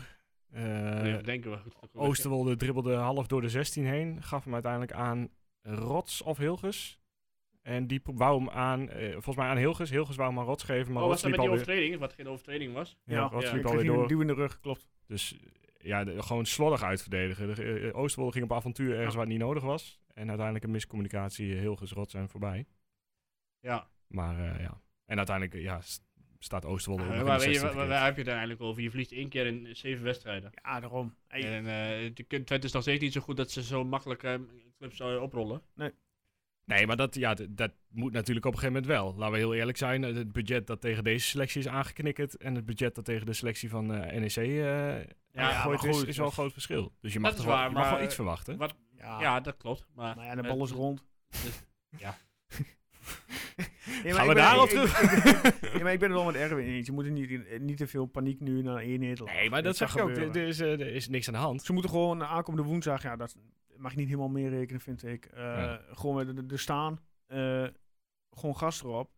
[0.52, 1.90] Eh, Even denken we goed.
[1.94, 4.24] Oosterwolde dribbelde half door de 16 heen.
[4.24, 5.30] Gaf hem uiteindelijk aan
[5.62, 7.00] Rots of Hilgers.
[7.62, 9.90] En die wou hem aan, eh, volgens mij aan Hilgers.
[9.90, 11.62] Hilgers wou hem aan Rots geven, maar Oh, Rots was dat liep met die alweer...
[11.66, 12.00] overtreding?
[12.00, 12.98] Wat geen overtreding was?
[13.04, 13.54] Ja, Ja, Rots ja.
[13.56, 14.08] liep alweer een door.
[14.08, 14.88] duw in de rug, klopt.
[15.08, 15.36] Dus
[15.78, 17.56] ja, de- gewoon slordig uitverdedigen.
[17.56, 19.12] De, eh, Oosterwolde ging op avontuur ergens Ja.
[19.20, 20.00] waar het niet nodig was.
[20.14, 22.66] En uiteindelijk een miscommunicatie, Hilgers, Rots zijn voorbij.
[23.60, 23.88] Ja.
[24.08, 25.82] Maar eh, ja, en uiteindelijk ja,
[26.40, 28.82] staat Oosterwolde Ja, de weet je, 16 waar, waar heb je het eigenlijk over?
[28.82, 30.52] Je verliest één keer in zeven wedstrijden.
[30.64, 31.16] Ja, daarom.
[31.28, 34.24] Hey, En eh, de Twente is nog steeds niet zo goed dat ze zo makkelijk
[34.24, 34.34] eh,
[34.78, 35.62] clubs zou oprollen.
[36.66, 39.16] Nee, maar dat, ja, dat moet natuurlijk op een gegeven moment wel.
[39.16, 40.04] Laten we heel eerlijk zijn.
[40.04, 43.34] eh, Het budget dat tegen deze selectie is aangeknikkerd en het budget dat tegen de
[43.34, 46.94] selectie van eh, NEC eh Ja, maar is, wel een dus- groot verschil.
[47.02, 48.58] Dus je mag, wel, waar, je mag wel maar- iets verwachten.
[48.58, 49.88] Wat, ja, ja, dat klopt.
[49.96, 51.04] Maar, nou ja, de eh, bal is rond.
[51.30, 51.98] ja.
[51.98, 52.18] Ja,
[53.58, 55.02] maar Gaan ik we ben- daarop terug?
[55.84, 56.86] maar ik ben het wel met Erwin eens.
[56.86, 59.36] Je moet er niet, niet te veel paniek nu naar één nederlaag.
[59.36, 60.10] Nee, maar dat kan zeg ik ook.
[60.10, 60.36] gebeuren.
[60.36, 61.64] Er, er is, eh, er is niks aan de hand.
[61.64, 63.36] Ze moeten gewoon aankomende woensdag, ja, dat
[63.78, 65.26] mag je niet helemaal meer rekenen, vind ik.
[65.26, 65.82] Eh, Ja.
[65.92, 67.68] Gewoon er- er staan, eh,
[68.32, 69.12] gewoon gas erop.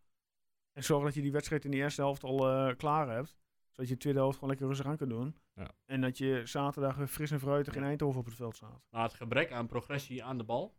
[0.74, 3.38] En zorg dat je die wedstrijd in de eerste helft al eh, klaar hebt.
[3.70, 5.36] Zodat je de tweede helft gewoon lekker rustig aan kunt doen.
[5.56, 5.72] Ja.
[5.86, 8.82] En dat je zaterdag weer fris en fruitig in Eindhoven op het veld staat.
[8.90, 10.76] Maar het gebrek aan progressie aan de bal,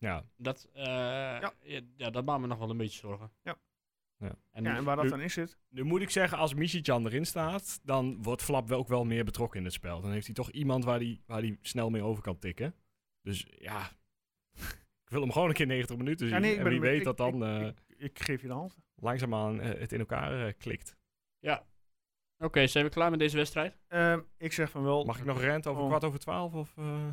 [0.00, 1.52] Ja, dat, eh, ja.
[1.96, 3.30] Ja, dat maakt me nog wel een beetje zorgen.
[3.42, 3.56] Ja.
[4.16, 4.34] Ja.
[4.50, 5.58] En, Ja, en waar dat nu- dan is zit.
[5.68, 9.24] nu moet ik zeggen, als Michichan erin staat, dan wordt Flap wel ook wel meer
[9.24, 10.00] betrokken in het spel.
[10.00, 12.74] Dan heeft hij toch iemand waar hij waar die snel mee over kan tikken.
[13.22, 13.90] Dus ja,
[15.04, 16.34] ik wil hem gewoon een keer 90 minuten zien.
[16.36, 18.46] Ja, nee, en ben- wie weet ik- dat dan ik- eh, Ik, ik geef je
[18.46, 18.76] de hand.
[18.94, 20.96] langzaamaan eh, het in elkaar eh, klikt.
[21.38, 21.68] ja.
[22.38, 23.78] Oké, zijn we klaar met deze wedstrijd?
[23.88, 25.04] Ehm, ik zeg van wel.
[25.04, 25.88] Mag ik nog rent over Oh.
[25.88, 26.54] kwart over twaalf?
[26.54, 27.06] Of eh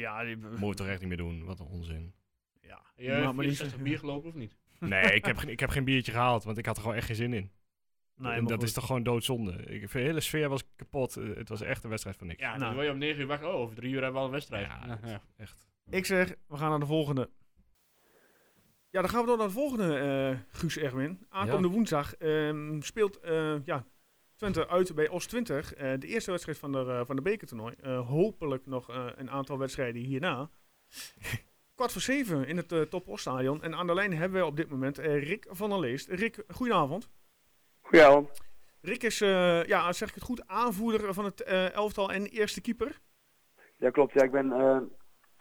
[0.00, 1.44] Ja, die, moeten we toch echt niet meer doen?
[1.44, 2.14] Wat een onzin.
[2.60, 2.82] ja.
[2.96, 4.56] Je Maar- hebt maar die- 64 bier gelopen of niet?
[4.80, 7.06] Nee, ik heb, geen- ik heb geen biertje gehaald, want ik had er gewoon echt
[7.06, 7.50] geen zin in.
[8.16, 8.62] Nee, en dat goed.
[8.62, 9.52] is toch gewoon doodzonde.
[9.52, 11.16] Ik, de hele sfeer was kapot.
[11.16, 12.40] Eh, Het was echt een wedstrijd van niks.
[12.40, 12.60] Ja, Nou.
[12.60, 13.48] dan wil je om 9 uur wachten.
[13.48, 14.66] Oh, over 3 uur hebben we al een wedstrijd.
[14.66, 15.22] Ja, Ja, ja.
[15.36, 15.66] Echt.
[15.90, 17.30] Ik zeg, we gaan naar de volgende.
[18.90, 21.26] Ja, dan gaan we door naar de volgende, eh Guus Erwin.
[21.28, 23.86] Aankomende woensdag ehm, speelt eh, ja,
[24.42, 25.74] Twente uit bij OS 20.
[25.74, 27.74] eh, de eerste wedstrijd van de, eh, van de bekertoernooi.
[27.80, 30.48] Eh, hopelijk nog een aantal wedstrijden hierna.
[31.74, 33.62] Kwart voor zeven in het uh, Top Os Stadion.
[33.62, 36.08] En aan de lijn hebben we op dit moment Rick van der Leest.
[36.08, 37.10] Rick, goedenavond.
[37.90, 38.22] Ja,
[38.80, 43.00] Rick is, ja, zeg ik het goed, aanvoerder van het elftal en eerste keeper.
[43.76, 44.12] ja klopt.
[44.12, 44.52] Ja, ik ben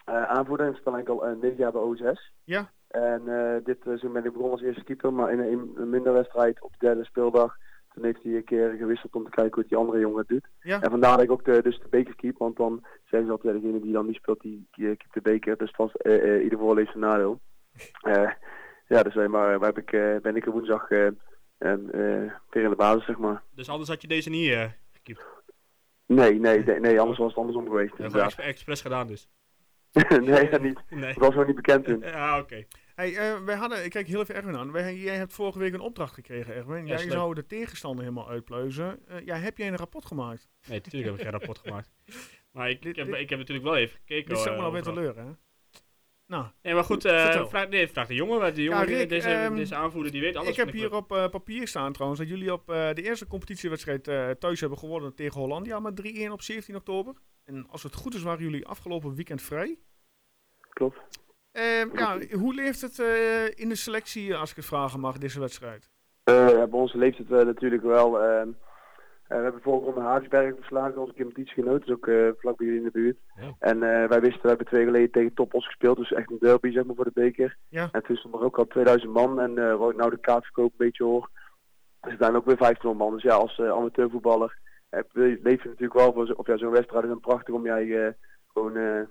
[0.06, 2.34] aanvoerder en speel eigenlijk al negen jaar bij OSS.
[2.44, 2.72] Ja.
[2.88, 3.22] En
[3.64, 6.62] dit seizoen ben ik begonnen als eerste keeper, maar in een, in een minder wedstrijd
[6.62, 7.58] op de derde speeldag.
[7.94, 10.48] Toen heeft hij een keer gewisseld om te kijken het die andere jongen doet.
[10.62, 10.82] Ja.
[10.82, 13.62] En vandaar dat ik ook de, dus de beker keep, want dan zeggen ze altijd,
[13.62, 15.58] degene die dan niet speelt, die eh, keept de beker.
[15.58, 17.40] Dus het was eh, eh, ieder geval een nadeel.
[18.02, 18.32] Eh,
[18.88, 21.06] ja, dus eh, maar waar heb ik, eh, ben ik woensdag eh,
[21.58, 23.44] en, eh, weer in de basis, zeg maar.
[23.56, 24.66] Dus anders had je deze niet eh
[26.06, 27.90] Nee, nee, nee, nee, anders was het andersom geweest.
[27.92, 28.32] gewoon inderdaad.
[28.32, 29.30] exp- expres gedaan dus.
[30.22, 30.80] nee, dat niet.
[30.90, 31.04] Nee.
[31.06, 32.00] Het was nog niet bekend toen.
[32.00, 32.66] Ja, oké.
[33.02, 34.72] Hey, eh, wij hadden, ik kijk heel even Erwin aan.
[34.72, 36.88] Wij, jij hebt vorige week een opdracht gekregen, Erwin.
[36.88, 39.00] Ja, jij zou de tegenstander helemaal uitpluizen.
[39.08, 40.50] Eh, ja, heb jij een rapport gemaakt?
[40.68, 41.90] Nee, natuurlijk heb ik geen rapport gemaakt.
[42.52, 44.30] Maar ik, Dit- ik, heb, dit- ik heb natuurlijk wel even gekeken.
[44.30, 45.14] Dit is eh, allemaal alweer overal.
[45.14, 45.32] teleur, hè?
[46.26, 48.54] Nou, Nee, maar goed, eh, vraag, nee, vraag de jongen.
[48.54, 50.50] Die jongen, Rick, deze, ehm, deze aanvoerder, die weet alles.
[50.50, 54.08] ik heb hier op eh, papier staan trouwens dat jullie op eh, de eerste competitiewedstrijd
[54.08, 57.16] eh, thuis hebben gewonnen tegen Hollandia met 3-1 op 17 oktober.
[57.44, 59.80] En als het goed is waren jullie afgelopen weekend vrij.
[60.70, 61.02] Klopt.
[61.52, 65.40] Eh, ja, hoe leeft het eh, in de selectie, als ik het vragen mag, deze
[65.40, 65.90] wedstrijd?
[66.24, 68.22] Eh, ja, bij ons leeft het eh, natuurlijk wel.
[68.22, 68.50] ehm,
[69.28, 71.86] eh, we hebben vorige ronde Haaksberg verslagen, onze competitiegenoot.
[71.86, 73.18] Dus ook eh, vlak bij jullie in de buurt.
[73.36, 73.56] Ja.
[73.60, 75.98] En eh, wij wisten, we hebben twee geleden tegen Topos gespeeld.
[75.98, 77.58] Dus echt een derby zeg maar voor de beker.
[77.70, 77.90] Ja.
[77.92, 79.40] En toen stond er ook al 2000 man.
[79.40, 81.30] En eh wat ik nou de kaartverkoop een beetje hoor.
[82.00, 83.14] Er zijn ook weer 1500 man.
[83.14, 84.58] Dus ja, als eh, amateurvoetballer
[85.14, 88.06] leef je natuurlijk wel voor zo, of ja, zo'n wedstrijd is dan prachtig om jij
[88.06, 88.14] eh,
[88.54, 89.02] gewoon eh,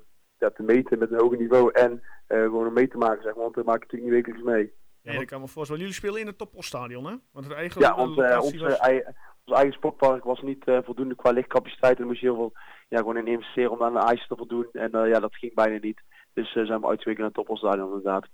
[0.41, 1.71] ja, te meten met een hoger niveau.
[1.73, 3.43] En eh, gewoon om mee te maken, zeg maar.
[3.51, 4.73] Want maak je natuurlijk niet wekelijks mee.
[5.03, 5.81] Ja, dat kan me voorstellen.
[5.83, 7.15] Jullie spelen in het Topos-stadion, hè?
[7.33, 7.99] Want het eigen Ja, eh,
[8.43, 9.05] ons, was- ei-
[9.45, 11.93] ons eigen sportpark was niet eh, voldoende qua lichtcapaciteit.
[11.93, 12.53] En daar moest je heel veel
[12.89, 14.69] ja, gewoon in investeren om aan de eisen te voldoen.
[14.73, 16.01] En ja, dat ging bijna niet.
[16.33, 18.27] Dus zijn we uitgeweken naar het Topolstadion inderdaad.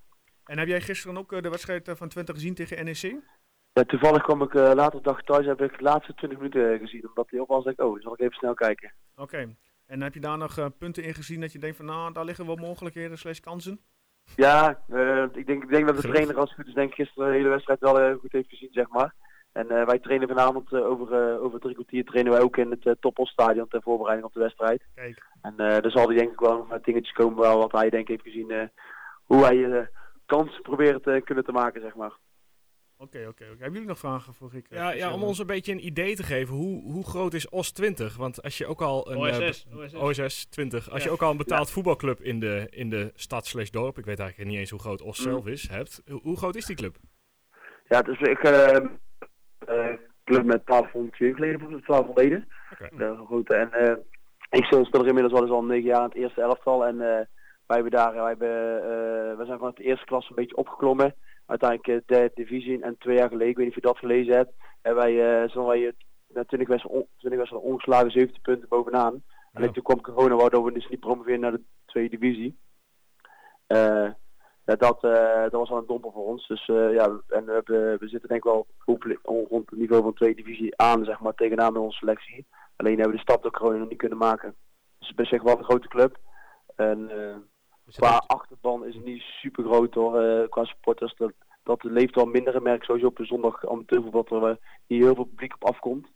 [0.45, 3.15] En heb jij gisteren ook de wedstrijd van Twente gezien tegen NEC?
[3.73, 7.09] Ja, toevallig kwam ik later dag thuis, heb ik de laatste 20 minuten gezien.
[7.09, 8.93] Omdat hij op was, dacht ik, oh, zal ik even snel kijken.
[9.17, 9.57] Oké.
[9.87, 12.25] En heb je daar nog eh, punten in gezien dat je denkt van, nou, daar
[12.25, 13.81] liggen wel mogelijkheden slash kansen?
[14.37, 16.95] Ja, eh, ik, denk, ik denk dat de trainer als het goed is, denk ik,
[16.95, 19.15] gisteren de hele wedstrijd wel eh, goed heeft gezien, zeg maar.
[19.57, 22.85] En eh, wij trainen vanavond over, eh, over drie kwartier trainen wij ook in het
[22.85, 24.83] uh, Topolstadion ter voorbereiding op de wedstrijd.
[24.95, 25.23] Kijk.
[25.43, 27.91] En eh er zal hij denk ik wel nog met dingetjes komen wel wat hij
[27.91, 28.51] denk ik heeft gezien.
[28.51, 28.69] eh,
[29.25, 29.87] hoe hij eh
[30.27, 32.13] kans probeert te kunnen te maken, zeg maar.
[32.99, 33.29] Oké, oké.
[33.29, 33.45] oké.
[33.49, 34.67] Hebben jullie nog vragen voor ik?
[34.71, 37.49] eh, Ja, ja, om ons een beetje een idee te geven, hoe, hoe groot is
[37.49, 38.17] OS 20?
[38.17, 39.17] Want als je ook al een...
[39.17, 39.67] eh, OSS.
[39.77, 39.95] OSS.
[40.21, 40.91] OSS 20.
[40.91, 41.09] Als Ja.
[41.09, 44.19] je ook al een betaald voetbalclub in de, in de stad slash dorp, ik weet
[44.19, 45.25] eigenlijk niet eens hoe groot OS Mm.
[45.33, 46.03] zelf is, hebt.
[46.11, 46.97] Hoe, hoe groot is die club?
[47.89, 52.49] Ja, dus ik eh eh, club met 1200 jeugdleden, 1200 leden.
[52.73, 52.97] Oké.
[52.97, 53.55] De grote.
[53.55, 53.97] En eh,
[54.51, 56.87] ik speel speel er inmiddels wel eens al negen jaar in het eerste elftal.
[56.87, 57.25] En eh,
[57.67, 61.15] wij hebben daar, wij, hebben, eh, wij zijn van de eerste klas een beetje opgeklommen.
[61.47, 62.83] Uiteindelijk eh, derde divisie.
[62.83, 65.51] En twee jaar geleden, ik weet niet of je dat gelezen hebt, hebben wij, eh
[65.51, 65.93] zijn wij eh,
[66.29, 69.23] na 20 wedstrijden, on- 20 wedstrijden ongeslagen 17 punten bovenaan.
[69.53, 72.59] Alleen toen kwam corona, waardoor we dus niet promoveren naar de tweede divisie.
[73.67, 74.17] Ja,
[74.79, 76.47] dat, dat was wel een domper voor ons.
[76.47, 78.67] Dus ja, en we, hebben, we zitten denk ik wel
[79.23, 82.47] rond het niveau van tweede divisie aan, zeg maar, tegenaan met onze selectie.
[82.77, 84.55] Alleen hebben we de stap door corona nog niet kunnen maken.
[84.99, 86.17] Dus het is best wel een grote club.
[86.77, 87.11] En
[87.95, 91.15] qua achterban is het niet super groot hoor, eh, qua supporters.
[91.15, 92.55] Dat, dat leeft wel minder.
[92.55, 95.65] Ik merk sowieso op de zondag amateurvoetbal dat er eh, niet heel veel publiek op
[95.65, 96.09] afkomt.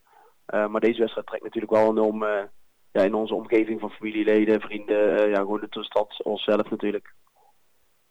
[0.46, 2.24] Eh, maar deze wedstrijd trekt natuurlijk wel enorm
[2.92, 7.14] ja, in onze omgeving van familieleden, vrienden, ja, gewoon de stad onszelf natuurlijk.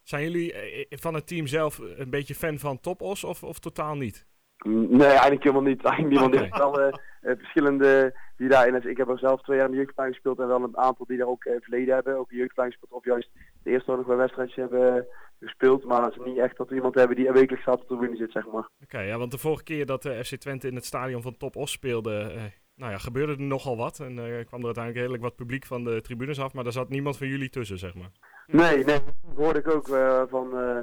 [0.04, 0.54] Zijn jullie
[0.90, 4.28] van het team zelf een beetje fan van Topos of, of totaal niet?
[4.66, 5.84] Mm, Nee, eigenlijk helemaal niet.
[5.86, 6.34] Eigenlijk niemand.
[6.34, 6.92] Er zijn wel
[7.22, 8.90] verschillende die daarin.
[8.90, 11.18] Ik heb er zelf twee jaar in de jeugdplein gespeeld en wel een aantal die
[11.18, 12.18] daar ook verleden hebben.
[12.18, 13.30] Ook in de jeugdplein gespeeld of juist
[13.64, 15.04] de eerste nog bij wedstrijdjes hebben eh,
[15.40, 15.84] gespeeld.
[15.84, 18.18] Maar is niet echt dat we iemand hebben die er wekelijks gaat op de tribune
[18.18, 18.70] zit, zeg maar.
[18.84, 21.72] Oké, ja, want de vorige keer dat de FC Twente in het stadion van Topos
[21.72, 22.44] speelde, eh,
[22.76, 24.00] nou ja, gebeurde er nogal wat.
[24.00, 26.90] En eh, kwam er uiteindelijk redelijk wat publiek van de tribunes af, maar daar zat
[26.90, 28.12] niemand van jullie tussen, zeg maar.
[28.48, 29.04] Nee, nee, dat
[29.36, 30.80] hoorde ik ook eh, van, eh,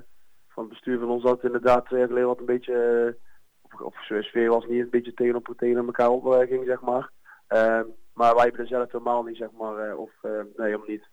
[0.48, 3.30] van het bestuur van ons dat inderdaad twee jaar geleden wat een beetje, eh,
[3.62, 6.64] of, of zo'n sfeer was niet, een beetje tegen op tegen elkaar op eh, ging,
[6.66, 7.10] zeg maar.
[7.46, 7.80] Eh,
[8.12, 11.04] maar wij hebben er zelf helemaal niet, zeg maar, eh, of eh, nee, helemaal niet.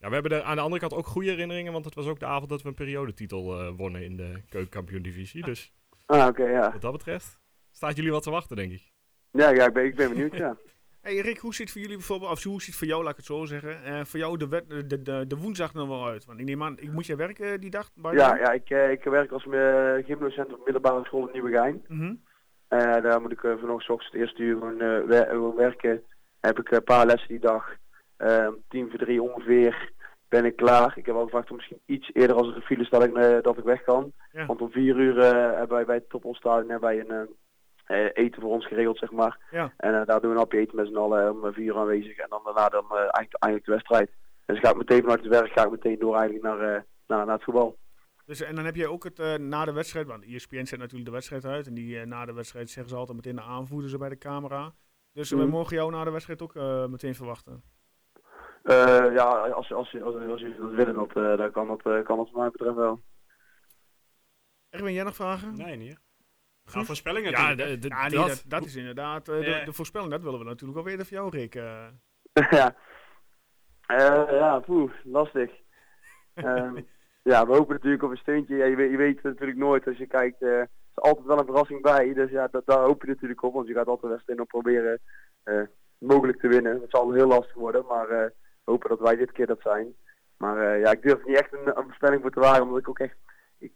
[0.00, 2.18] Ja, we hebben er aan de andere kant ook goede herinneringen, want het was ook
[2.20, 5.42] de avond dat we een periodetitel eh, wonnen in de keukenkampioen-divisie.
[5.44, 5.72] Dus
[6.06, 6.72] Ah, oké, ja.
[6.72, 7.38] wat dat betreft
[7.70, 8.92] staat jullie wat te wachten, denk ik.
[9.30, 10.56] Ja, ja ik, ben, ik ben benieuwd, ja.
[11.00, 13.16] Hey Rick, hoe ziet voor jullie bijvoorbeeld, of hoe ziet het voor jou, laat ik
[13.16, 16.24] het zo zeggen, eh, voor jou de, wed- de, de, de woensdag nog wel uit?
[16.24, 17.90] Want ik neem aan, ik moet jij werken die dag?
[17.94, 21.84] bij Ja, ja ik, eh, ik werk als uh, gymdocent op middelbare school in Nieuwegein.
[21.88, 22.14] Mhm.
[22.68, 24.78] Eh daar moet ik uh, vanochtend het eerste uur
[25.10, 26.02] eh, gewoon werken.
[26.40, 27.76] Heb ik een paar lessen die dag.
[28.20, 29.92] Eh, Om tien voor drie ongeveer
[30.28, 30.92] ben ik klaar.
[30.98, 33.16] Ik heb al gevraagd om misschien iets eerder als er een file staat dat ik,
[33.16, 34.12] eh, dat ik weg kan.
[34.32, 34.46] Ja.
[34.46, 37.28] Want om vier uur eh, hebben wij bij het Topolstadion hebben wij een
[37.86, 39.38] eh, eten voor ons geregeld, zeg maar.
[39.50, 39.72] Ja.
[39.76, 42.16] En daar doen we een hapje eten met z'n allen om vier uur aanwezig.
[42.16, 44.10] En dan daarna dan, eigenlijk, eigenlijk de wedstrijd.
[44.46, 47.34] Dus ga ik meteen vanuit het werk ga ik meteen door eigenlijk naar, naar, naar
[47.34, 47.76] het voetbal.
[48.26, 51.10] Dus, en dan heb jij ook het na de wedstrijd, want ESPN zet natuurlijk de
[51.14, 51.66] wedstrijd uit.
[51.66, 54.72] En die na de wedstrijd zeggen ze altijd meteen de aanvoerder ze bij de camera.
[55.12, 55.48] Dus we Mhm.
[55.48, 56.54] mogen jou na de wedstrijd ook
[56.90, 57.62] meteen verwachten.
[58.62, 61.86] Eh, ja, als, als, als, als, als jullie dat willen, dat, eh, dan kan dat,
[61.86, 63.00] eh, kan dat mij betreft wel.
[64.70, 65.56] Erwin, jij nog vragen?
[65.56, 65.98] Nee, niet.
[66.64, 67.56] Ga voorspellingen Ja, doen.
[67.56, 68.28] de, de- Ja, nee, dat.
[68.28, 69.64] dat, dat is inderdaad eh, de, Ja.
[69.64, 70.10] de voorspelling.
[70.10, 71.54] Dat willen we natuurlijk wel weten van jou, Rick.
[71.54, 71.86] eh.
[72.58, 72.74] ja.
[73.86, 75.50] Eh, ja, poeh, lastig.
[76.34, 76.80] Ehm,
[77.22, 78.56] ja, we hopen natuurlijk op een steuntje.
[78.56, 80.42] Ja, je, weet, je weet het natuurlijk nooit als je kijkt.
[80.42, 80.62] eh, er
[80.94, 82.12] is altijd wel een verrassing bij.
[82.14, 83.54] Dus ja, dat, daar hoop je natuurlijk op.
[83.54, 85.00] Want je gaat altijd wedstrijden op proberen
[85.42, 85.62] eh,
[85.98, 86.80] mogelijk te winnen.
[86.80, 87.84] Het zal heel lastig worden.
[87.86, 88.30] Maar eh,
[88.70, 89.94] hopen dat wij dit keer dat zijn.
[90.36, 92.62] Maar eh, ja, ik durf niet echt een, een voorspelling voor te wagen.
[92.62, 93.16] Omdat ik ook echt...
[93.58, 93.72] Ik,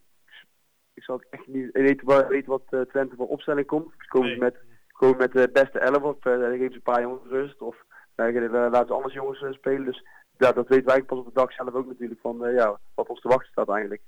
[0.95, 3.93] ik zal echt niet weten, wat- weten wat eh, Twente voor opstelling komt.
[3.99, 4.39] Ze komen Nee.
[4.39, 4.57] met,
[4.93, 6.27] komen met de beste elf op.
[6.27, 7.61] eh, geven ze een paar jongens rust.
[7.61, 7.77] Of
[8.17, 9.85] uh, laten ze anders jongens spelen.
[9.85, 10.05] Dus
[10.39, 13.21] ja, dat weten wij pas op de dag zelf ook natuurlijk van ja, wat ons
[13.21, 14.03] te wachten staat eigenlijk.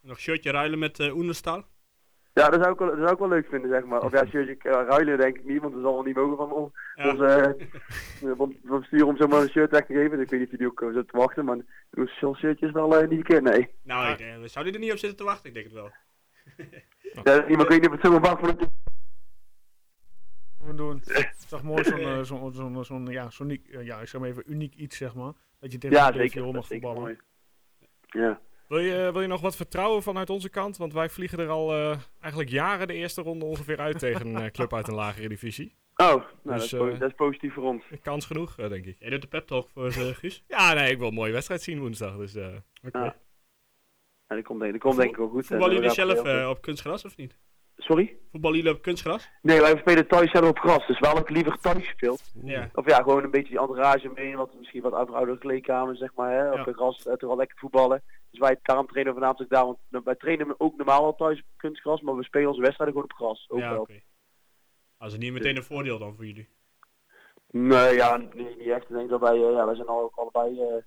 [0.00, 1.62] Nog shirtje ruilen met Oenerstal.
[2.34, 4.02] Ja, dat zou, ik wel, dat zou ik wel leuk vinden, zeg maar.
[4.02, 6.52] Of ja, shirtje uh, ruilen denk ik niet, want dat zal wel niet mogen van
[6.52, 6.72] ons.
[6.94, 7.10] Ja.
[7.10, 10.10] Ons, eh, van, van bestuur om zomaar een shirt weg te geven.
[10.10, 11.58] Dus ik weet niet of jullie ook uh, zitten te wachten, maar
[12.20, 13.68] zo'n shirtje is wel uh, niet een keer, nee.
[13.82, 15.48] Nou, ik, eh, zou die er niet op zitten te wachten?
[15.48, 15.90] Ik denk het wel.
[17.24, 18.68] Ja, iemand weet niet of het zomaar wacht voor het...
[20.58, 21.02] we doen.
[21.04, 24.30] Het is toch mooi zo'n, eh, zo'n, zo'n, zo'n, ja, eh, ja, ik zeg maar
[24.30, 25.32] even uniek iets, zeg maar.
[25.60, 27.20] Dat je tegen Ja, de mag voetballen.
[28.06, 28.40] Ja.
[28.68, 30.76] Wil je, wil je nog wat vertrouwen vanuit onze kant?
[30.76, 34.42] Want wij vliegen er al eh, eigenlijk jaren de eerste ronde ongeveer uit tegen een
[34.42, 35.74] eh, club uit een lagere divisie.
[35.96, 37.84] Oh, nou, dat, Dus, is po- eh, dat is positief voor ons.
[38.02, 38.96] Kans genoeg, eh, denk ik.
[38.98, 40.44] Jij doet de pep talk voor uh, Guus.
[40.48, 42.16] Ja, nee, ik wil een mooie wedstrijd zien woensdag.
[42.16, 42.46] Dus, eh,
[42.92, 43.16] Ja.
[44.28, 45.46] Ja, dat komt, denk- dat komt denk ik wel goed.
[45.46, 47.38] Voetballen En, jullie zelf eh, op kunstgras of niet?
[47.76, 48.16] Sorry?
[48.30, 49.28] Voetballen jullie op kunstgras?
[49.42, 52.32] Nee, wij spelen thuis zelf op gras, dus wel ook liever thuis gespeeld.
[52.44, 52.70] Ja.
[52.74, 56.14] Of ja, gewoon een beetje die entourage mee, wat misschien wat ouder oudere kleedkamers, zeg
[56.14, 56.64] maar, hè, op Ja.
[56.64, 58.02] het gras, toch wel lekker voetballen.
[58.34, 61.38] Dus wij, daarom trainen we vanavond ook daar, want wij trainen ook normaal al thuis
[61.38, 63.88] op kunstgras, maar we spelen onze wedstrijden gewoon op gras, ook Ja, wel.
[64.96, 66.48] Als het niet meteen een voordeel dan voor jullie.
[67.50, 68.82] Nee, ja, niet, niet echt.
[68.82, 70.82] Ik denk dat wij, eh, ja, wij zijn al ook allebei, eh,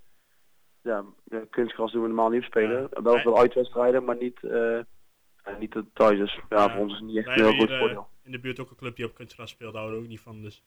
[0.81, 2.89] ja, de kunstgras doen we normaal niet op spelen.
[2.93, 3.01] Ja.
[3.01, 6.69] Wel veel uitwedstrijden, maar niet, eh, En niet thuis, dus ja, Ja.
[6.71, 8.07] voor ons is het niet echt een heel eh, voordeel.
[8.23, 10.21] in de buurt ook een club die op kunstgras speelt, daar houden we ook niet
[10.21, 10.41] van.
[10.41, 10.63] Dus.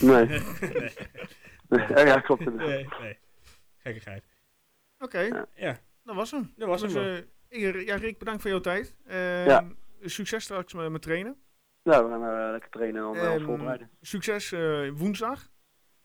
[0.00, 0.26] Nee,
[1.68, 2.06] nee.
[2.06, 2.40] ja, klopt.
[2.40, 2.68] inderdaad.
[2.68, 3.18] nee, nee.
[3.78, 4.24] Gekkigheid.
[4.98, 5.46] Oké, Ja.
[5.54, 5.76] Ja,
[6.06, 6.52] dat was hem.
[6.56, 8.96] dat was hem Dus, eh, ja, Rick, bedankt voor jouw tijd.
[9.06, 9.64] Ehm, Ja.
[10.00, 11.36] Succes straks met, met trainen.
[11.82, 13.90] Ja, we gaan eh, lekker trainen en dan ons Ehm, voorbereiden.
[14.00, 15.48] Succes eh, woensdag.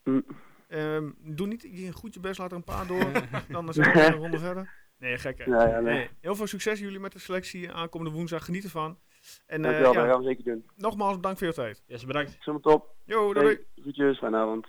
[0.04, 0.26] Mm.
[0.68, 3.12] Ehm, doe niet je goed je best, laat er een paar door.
[3.50, 4.74] dan zijn we een ronde verder.
[4.98, 5.44] Nee, gek hè.
[5.44, 5.94] Ja, ja, nee.
[5.94, 8.46] Nee, heel veel succes jullie met de selectie aankomende woensdag.
[8.46, 9.00] Geniet ervan.
[9.46, 10.66] En eh, Dankjewel, dat ja, gaan we zeker doen.
[10.76, 11.84] nogmaals bedankt voor je tijd.
[11.86, 12.38] Yes, bedankt.
[12.40, 12.96] Zomer top.
[13.06, 13.46] Yo, doei.
[13.46, 14.68] Hey, groetjes, fijne avond.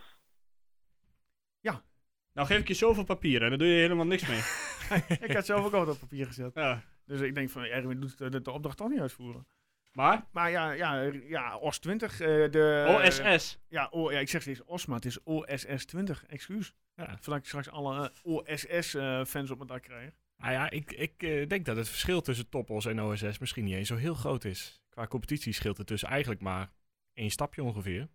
[2.34, 4.40] Nou geef ik je zoveel papier en dan doe je helemaal niks mee.
[5.26, 6.54] ik had zelf ook al wat op papier gezet.
[6.54, 6.82] Ja.
[7.04, 9.46] Dus ik denk van, Erwin doet de, de, opdracht toch niet uitvoeren.
[9.92, 12.20] Maar, Maar ja, ja, ja OS 20.
[12.20, 13.58] eh, de, OSS.
[13.68, 16.24] Ja, o, ja, ik zeg steeds OS, maar het is OSS 20.
[16.26, 16.74] Excuus.
[16.94, 17.06] Ja.
[17.20, 20.10] Voordat ik straks alle OSS-fans op mijn dak krijg.
[20.36, 23.74] Nou ja, ik, ik eh, denk dat het verschil tussen Topos en OSS misschien niet
[23.74, 24.82] eens zo heel groot is.
[24.88, 26.70] Qua competitie scheelt er tussen eigenlijk maar
[27.12, 28.08] één stapje ongeveer.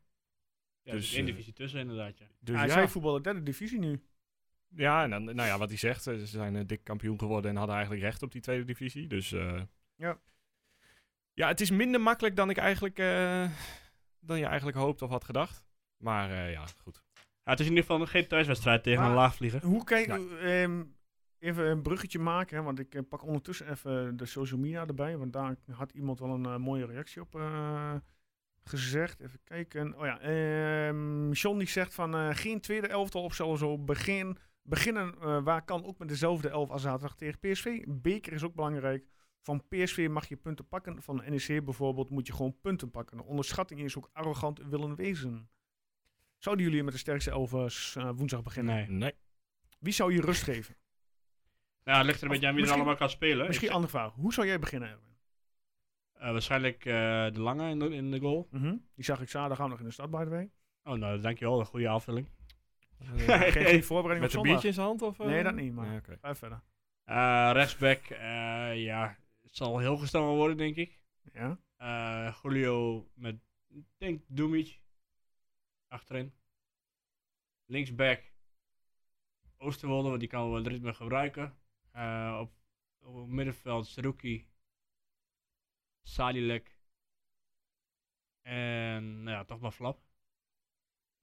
[0.81, 2.27] Ja, er Dus, is één eh, divisie tussen inderdaad, ja.
[2.39, 4.01] Dus hij ja, voetballen derde divisie nu.
[4.75, 7.51] Ja en dan, nou ja, wat hij zegt, eh, ze zijn eh, dik kampioen geworden
[7.51, 9.08] en hadden eigenlijk recht op die tweede divisie.
[9.08, 9.62] Dus eh,
[9.95, 10.17] Ja.
[11.34, 13.49] ja, het is minder makkelijk dan ik eigenlijk, eh,
[14.19, 15.63] dan je eigenlijk hoopt of had gedacht.
[15.97, 17.03] Maar eh, ja, goed.
[17.43, 19.65] Ja, het is in ieder geval geen thuiswedstrijd tegen Maar- een laagvlieger.
[19.65, 20.17] Hoe kijk Ja.
[20.38, 20.84] ehm,
[21.39, 25.34] even een bruggetje maken, hè, want ik pak ondertussen even de social media erbij, want
[25.34, 27.95] daar had iemand wel een mooie reactie op eh,
[28.63, 29.19] gezegd.
[29.21, 29.97] Even kijken.
[29.97, 35.15] Oh ja, ehm John die zegt van eh, geen tweede elftal opstellen zo begin, beginnen
[35.21, 37.84] eh, waar kan ook met dezelfde elf als zaterdag tegen PSV.
[37.88, 39.08] Beker is ook belangrijk.
[39.41, 43.19] Van PSV mag je punten pakken, van NEC bijvoorbeeld moet je gewoon punten pakken.
[43.19, 45.49] Onderschatting is ook arrogant willen wezen.
[46.38, 48.75] Zouden jullie met de sterkste elf eh, eh, woensdag beginnen?
[48.75, 48.88] Nee.
[48.89, 49.13] Nee.
[49.80, 50.75] Wie zou je rust geven?
[51.84, 53.47] Nou, het ligt er een beetje aan wie er allemaal kan spelen.
[53.47, 54.13] Misschien andere vraag.
[54.13, 55.08] Hoe zou jij beginnen, Erwin?
[56.19, 56.93] eh, waarschijnlijk eh,
[57.32, 58.47] de lange in de, in de goal.
[58.95, 60.51] Die zag ik zaterdag ook nog in de stad, by the way.
[60.84, 61.60] Oh, nou, dankjewel.
[61.60, 62.30] Een goede aanvulling.
[63.07, 65.01] Geen, geen voorbereiding Met op een biertje in zijn hand?
[65.01, 65.25] Of, eh?
[65.25, 66.17] Nee, dat niet, maar- Nee, oké.
[66.21, 66.62] Ga even verder.
[67.03, 71.03] Eh rechtsback, eh, ja, het zal heel gestaan worden, denk ik.
[71.33, 71.60] Ja?
[71.75, 73.36] Eh Julio met,
[73.67, 74.79] ik denk, Dumic.
[75.88, 76.33] Achterin.
[77.65, 78.31] Linksback.
[79.57, 81.57] Oosterwolde, want die kan wel het ritme gebruiken.
[81.91, 82.51] Eh, op,
[82.99, 84.47] op het middenveld Saruki.
[86.03, 86.79] Sadilek.
[88.41, 89.99] En, nou ja, toch maar Flap.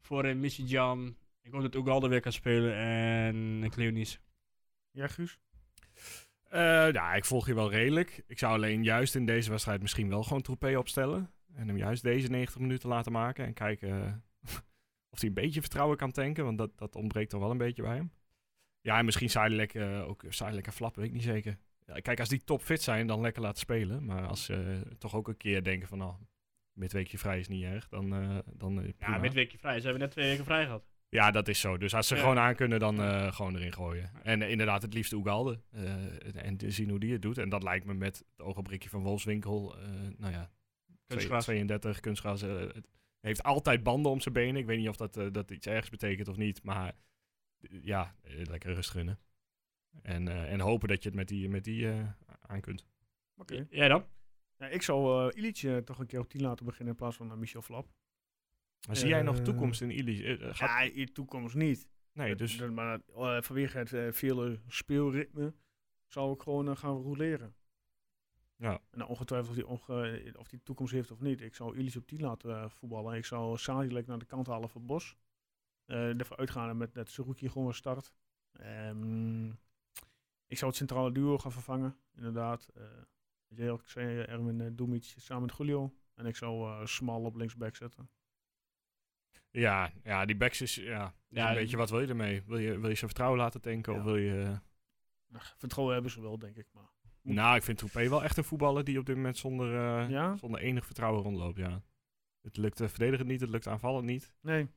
[0.00, 1.16] Voorin Missy Jan.
[1.44, 2.74] Ik hoop dat Ugalde weer kan spelen.
[2.76, 4.18] En Cleonice.
[4.90, 5.38] Ja, Guus?
[6.48, 8.22] Eh, ja, ik volg je wel redelijk.
[8.26, 11.30] Ik zou alleen juist in deze wedstrijd misschien wel gewoon Troepé opstellen.
[11.54, 13.44] En hem juist deze 90 minuten laten maken.
[13.44, 14.12] En kijken eh,
[15.12, 16.44] of hij een beetje vertrouwen kan tanken.
[16.44, 18.12] Want dat, dat ontbreekt toch wel een beetje bij hem.
[18.80, 21.58] Ja, en misschien Zijdelijk eh ook Zijdelijk en Flap, weet ik niet zeker.
[21.86, 24.04] Ja, kijk, als die topfit zijn, dan lekker laten spelen.
[24.04, 25.98] Maar als ze toch ook een keer denken van...
[25.98, 26.14] nou,
[26.72, 28.14] midweekje vrij is niet erg, dan...
[28.14, 29.76] eh dan eh, Ja, midweekje vrij.
[29.76, 30.93] Ze hebben net twee weken vrij gehad.
[31.14, 31.76] Ja, dat is zo.
[31.78, 32.20] Dus als ze Ja.
[32.20, 34.10] gewoon aan kunnen, dan eh, gewoon erin gooien.
[34.22, 35.60] En eh, inderdaad, het liefst Oegalde.
[35.70, 37.38] eh, en te zien hoe die het doet.
[37.38, 39.78] En dat lijkt me met het ogenblikje van Wolfswinkel.
[39.78, 40.50] eh nou ja,
[41.06, 41.44] Kunstgras.
[41.44, 42.42] 32 kunstgras.
[42.42, 42.86] eh, het
[43.20, 44.56] heeft altijd banden om zijn benen.
[44.60, 46.62] Ik weet niet of dat, eh, dat iets ergens betekent of niet.
[46.62, 46.92] Maar
[47.82, 49.18] ja, lekker rust gunnen.
[50.02, 52.08] En, eh, en hopen dat je het met die, met die eh,
[52.40, 52.86] aan kunt.
[53.36, 53.66] Oké.
[53.70, 54.06] Jij dan?
[54.58, 57.30] Ja, ik zou uh, Illich toch een keer op 10 laten beginnen in plaats van
[57.30, 57.88] uh, Michel Flap.
[58.90, 60.24] Zie jij nog Eh, toekomst in Illy?
[60.24, 61.88] Eh, gaat- Ja, toekomst niet.
[62.12, 62.56] nee, dus...
[62.60, 65.54] Maar eh, vanwege het eh, vele speelritme
[66.06, 67.54] zou ik gewoon eh, gaan roleren.
[68.56, 68.80] Ja.
[68.90, 71.40] En ongetwijfeld of die, onge- of die toekomst heeft of niet.
[71.40, 73.16] Ik zou Illich op 10 laten eh, voetballen.
[73.16, 75.16] Ik zou Sadilek naar de kant halen voor Bos.
[75.84, 78.12] Eh ervoor uitgaan met dat Saruki gewoon weer start.
[78.52, 79.46] Ehm,
[80.46, 82.68] ik zou het centrale duo gaan vervangen, inderdaad.
[82.74, 82.82] Eh
[83.54, 85.94] heel erg zei, eh, Erwin uh, Dumic samen met Julio.
[86.14, 88.08] En ik zou eh Smal op linksback zetten.
[89.60, 92.42] Ja, ja, die backs is, ja, Ja, een beetje wat wil je ermee?
[92.46, 93.98] Wil je, wil je ze vertrouwen laten tanken Ja.
[93.98, 94.58] of wil je...
[95.32, 96.66] eh, vertrouwen hebben ze wel, denk ik.
[96.72, 96.88] Maar
[97.22, 100.36] Nou, ik vind Troepé wel echt een voetballer die op dit moment zonder, eh, Ja?
[100.36, 101.82] zonder enig vertrouwen rondloopt, ja.
[102.40, 104.34] Het lukt uh, verdedigend niet, het lukt aanvallend niet.
[104.40, 104.68] nee.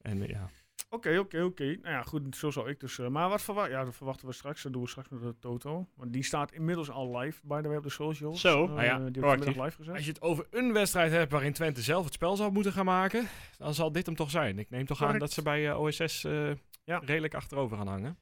[0.00, 0.50] En eh, ja,
[0.94, 1.64] Oké, oké, oké.
[1.64, 2.98] Nou ja, goed, zo zou ik dus.
[2.98, 4.62] eh, maar wat verwachten Ja, dat verwachten we straks.
[4.62, 5.88] Dat doen we straks met de Toto.
[5.96, 8.40] Want die staat inmiddels al live, by the way, op de socials.
[8.40, 9.56] Zo, Eh, ah ja, die proactief.
[9.56, 9.94] live gezet.
[9.94, 12.84] als je het over een wedstrijd hebt waarin Twente zelf het spel zou moeten gaan
[12.84, 13.26] maken,
[13.56, 14.58] dan zal dit hem toch zijn.
[14.58, 16.50] Ik neem toch aan dat ze bij eh, OSS eh,
[16.84, 16.98] Ja.
[17.04, 18.18] redelijk achterover gaan hangen.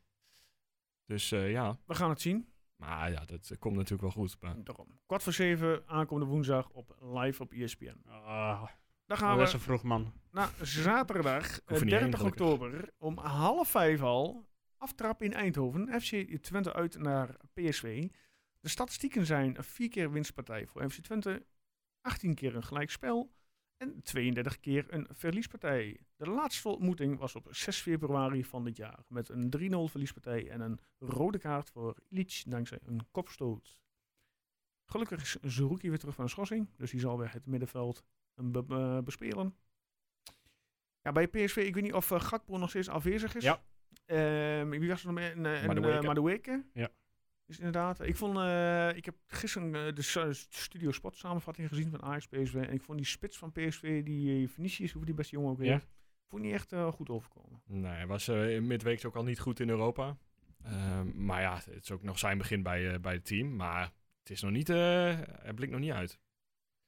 [1.06, 2.48] Dus eh, ja, We gaan het zien.
[2.76, 4.36] maar ja, dat komt natuurlijk wel goed.
[4.40, 4.98] Maar Daarom.
[5.06, 7.96] Kwart voor zeven, aankomende woensdag op live op ESPN.
[8.08, 8.62] Ah,
[9.18, 10.12] Dan dat gaan is we een vroeg man.
[10.30, 12.46] naar zaterdag, hoef eh, er niet heen, 30 gelukkig.
[12.46, 14.48] oktober, om half vijf al.
[14.76, 16.00] Aftrap in Eindhoven.
[16.00, 18.08] FC Twente uit naar PSV.
[18.60, 21.46] De statistieken zijn een vier keer winstpartij voor FC Twente,
[22.00, 23.32] 18 keer een gelijkspel
[23.76, 26.00] en 32 keer een verliespartij.
[26.16, 30.60] De laatste ontmoeting was op 6 februari van dit jaar met een 3-0 verliespartij en
[30.60, 33.78] een rode kaart voor Illich dankzij een kopstoot.
[34.84, 38.21] Gelukkig is Zerouki weer terug van een schorsing, dus die zal weer het middenveld eh,
[38.34, 39.56] be- eh, bespelen.
[41.02, 43.42] Ja, bij PSV, ik weet niet of eh, Gakpo nog steeds afwezig is.
[43.44, 43.62] Ja.
[44.06, 45.36] Ehm, wie was er nog meer?
[45.36, 46.64] Een, eh, Madueke.
[46.72, 46.88] Ja.
[47.46, 48.00] Is inderdaad.
[48.00, 48.36] Ik vond,
[48.96, 50.02] ik heb gisteren de
[50.48, 52.54] Studio Sport samenvatting gezien van Ajax PSV.
[52.54, 55.58] En ik vond die spits van PSV, die uh, Vinicius, hoe die beste jongen ook
[55.58, 55.80] weer, Ja.
[56.28, 57.62] vond niet echt goed overkomen.
[57.66, 60.16] Nee, hij was in midweeks ook al niet goed in Europa.
[60.62, 63.56] Ehm, maar ja, het is ook nog zijn begin bij, bij het team.
[63.56, 66.18] Maar het is nog niet, hij blinkt nog niet uit.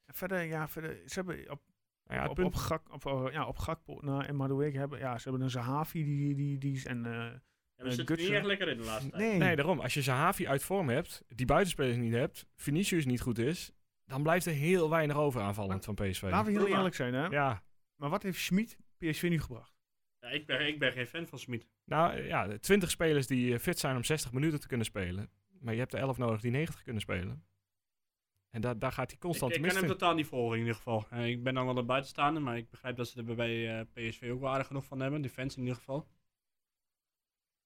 [0.07, 1.61] Verder, ja, verder, ze hebben op,
[2.09, 5.19] ja, op, punt, op, Gak, op, eh, ja, op Gakpo nou, en Madueke hebben, ja,
[5.19, 7.07] ze hebben een Zahavi die, die, die is en...
[7.07, 7.41] eh, Ja,
[7.77, 8.29] Eh, we zitten Gutsen.
[8.29, 9.23] niet echt lekker in de laatste tijd.
[9.23, 9.81] nee, nee, daarom.
[9.81, 13.73] Als je Zahavi uit vorm hebt, die buitenspelers niet hebt, Vinicius niet goed is,
[14.07, 16.23] dan blijft er heel weinig over aanvallend van PSV.
[16.23, 17.27] laten we heel eerlijk zijn, hè.
[17.27, 17.63] Ja,
[17.97, 19.73] Maar wat heeft Schmid PSV nu gebracht?
[20.19, 21.67] Ja, ik, ben, ik ben geen fan van Smit.
[21.85, 25.31] nou ja, de 20 spelers die eh, fit zijn om 60 minuten te kunnen spelen.
[25.61, 27.45] Maar je hebt er 11 nodig die 90 kunnen spelen.
[28.55, 29.99] En daar daar gaat hij Ik, constant ik te kan hem misten.
[29.99, 31.07] totaal niet volgen in ieder geval.
[31.11, 33.87] Eh, ik ben dan wel een buitenstaander, maar ik begrijp dat ze er bij eh,
[33.93, 35.23] PSV ook wel aardig genoeg van hebben.
[35.23, 36.07] De fans in ieder geval.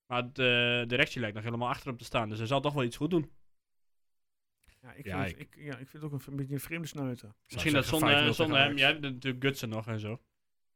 [0.07, 2.97] Maar de directie lijkt nog helemaal achterop te staan, dus hij zal toch wel iets
[2.97, 3.31] goed doen.
[4.83, 7.29] Ja, ik, Ja, vind, ik, ja, ik vind het ook een, beetje een vreemde snuiter.
[7.29, 10.21] Ik Misschien dat zonder, 5-0 tegen zonder hem, jij hebt natuurlijk Gutsen nog en zo.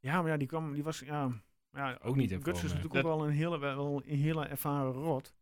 [0.01, 1.43] Ja, maar ja, die kwam, die was, ja...
[1.71, 4.93] ja Ook niet in Guts is natuurlijk ook wel een hele, wel een hele ervaren
[4.93, 5.35] rot.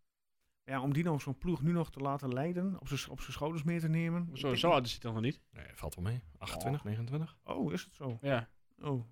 [0.71, 3.33] Ja, om die nog zo'n ploeg nu nog te laten leiden, op zijn op zijn
[3.33, 4.31] schouders mee te nemen.
[4.33, 5.41] Zo, zo oud is hij toch nog niet?
[5.53, 6.21] Nee, valt wel mee.
[6.39, 7.37] 28, 29.
[7.45, 8.19] Oh, is het zo?
[8.21, 8.49] Ja.
[8.83, 9.05] Oh,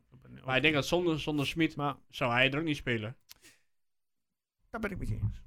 [0.45, 3.17] Maar ik denk dat zonder, zonder Smit Maar zou hij er ook niet spelen.
[4.71, 5.43] daar ben ik met je eens.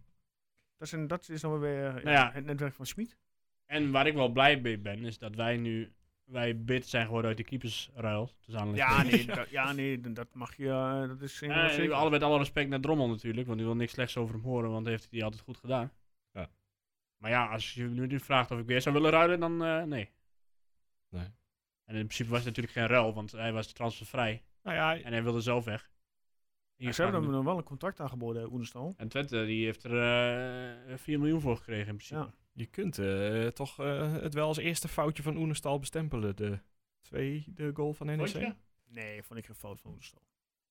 [0.77, 2.31] Dat is, een, dat is dan weer eh, Nou ja.
[2.33, 3.17] het netwerk van Schmid.
[3.65, 5.93] En waar ik wel blij mee ben, is dat wij nu,
[6.23, 8.31] wij bid zijn geworden uit de keepersruil.
[8.75, 12.37] Ja, nee, dat, ja, nee, dat mag je, eh, dat is Eh, alle met alle
[12.37, 15.23] respect naar Drommel natuurlijk, want die wil niks slechts over hem horen, want heeft hij
[15.23, 15.91] altijd goed gedaan.
[17.21, 20.09] Maar ja, als je nu vraagt of ik weer zou willen ruilen, dan eh, nee.
[21.09, 21.27] Nee.
[21.85, 25.11] En in principe was het natuurlijk geen ruil, want hij was transfervrij Nou ja, en
[25.11, 25.91] hij wilde zelf weg.
[26.77, 28.93] En, Ja, ze hebben hem nog wel een contract aangeboden, Oenestal.
[28.97, 29.91] en Twente die heeft er
[30.91, 32.19] eh 4 miljoen voor gekregen in principe.
[32.19, 32.33] Ja.
[32.51, 36.35] je kunt eh, toch eh, het wel als eerste foutje van Oenestal bestempelen.
[36.35, 36.59] De
[37.01, 38.53] tweede goal van NEC.
[38.87, 40.21] Nee, vond ik geen fout van Oenestal.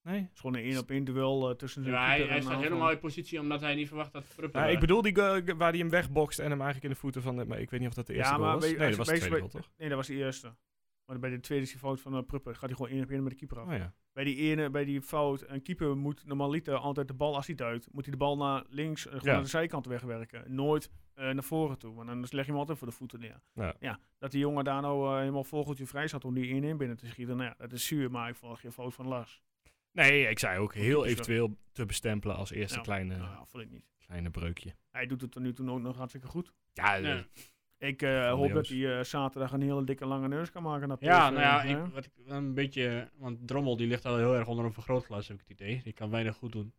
[0.02, 0.20] Nee?
[0.20, 2.62] Het is gewoon een één op één duel eh, tussen Ja, hij, hij staat aanval.
[2.62, 4.60] helemaal uit positie omdat hij niet verwacht dat Pruppen...
[4.60, 5.12] Ja, eh, ik bedoel die
[5.56, 7.44] waar hij hem wegbokst en hem eigenlijk in de voeten van de...
[7.44, 8.70] Maar ik weet niet of dat de Ja, eerste maar goal was.
[8.70, 9.70] je, Nee, dat je was de tweede goal, toch?
[9.76, 10.54] Nee, dat was de eerste.
[11.04, 12.52] Maar bij de tweede is die fout van uh, Pruppen.
[12.56, 13.66] Gaat hij gewoon één op één met de keeper af.
[13.68, 13.94] Oh ja.
[14.12, 17.56] Bij die ene, bij die fout, een keeper moet normaliter altijd de bal, als hij
[17.56, 19.32] uit, moet hij de bal naar links, eh, gewoon Ja.
[19.32, 20.54] naar de zijkant wegwerken.
[20.54, 23.40] Nooit eh, naar voren toe, want dan leg je hem altijd voor de voeten neer.
[23.80, 23.98] Ja.
[24.18, 27.06] dat die jongen daar nou eh, helemaal vogeltje vrij zat om die 1-1 binnen te
[27.06, 29.42] schieten, nou ja, dat is zuur, maar ik vond geen fout van Lars.
[29.92, 31.06] Nee, ik zei ook heel zo.
[31.06, 32.82] eventueel te bestempelen als eerste Ja.
[32.82, 33.84] kleine, Nou, vond ik niet.
[34.06, 34.74] kleine breukje.
[34.90, 36.52] Hij doet het tot nu toe ook nog hartstikke goed.
[36.72, 37.16] Ja, Ja.
[37.16, 40.96] eh, Ik eh, hoop dat hij eh, zaterdag een hele dikke lange neus kan maken.
[41.00, 44.46] Ja, nou ja, ik, wat ik een beetje, want Drommel die ligt al heel erg
[44.48, 45.80] onder een vergrootglas, heb ik het idee.
[45.82, 46.72] Die kan weinig goed doen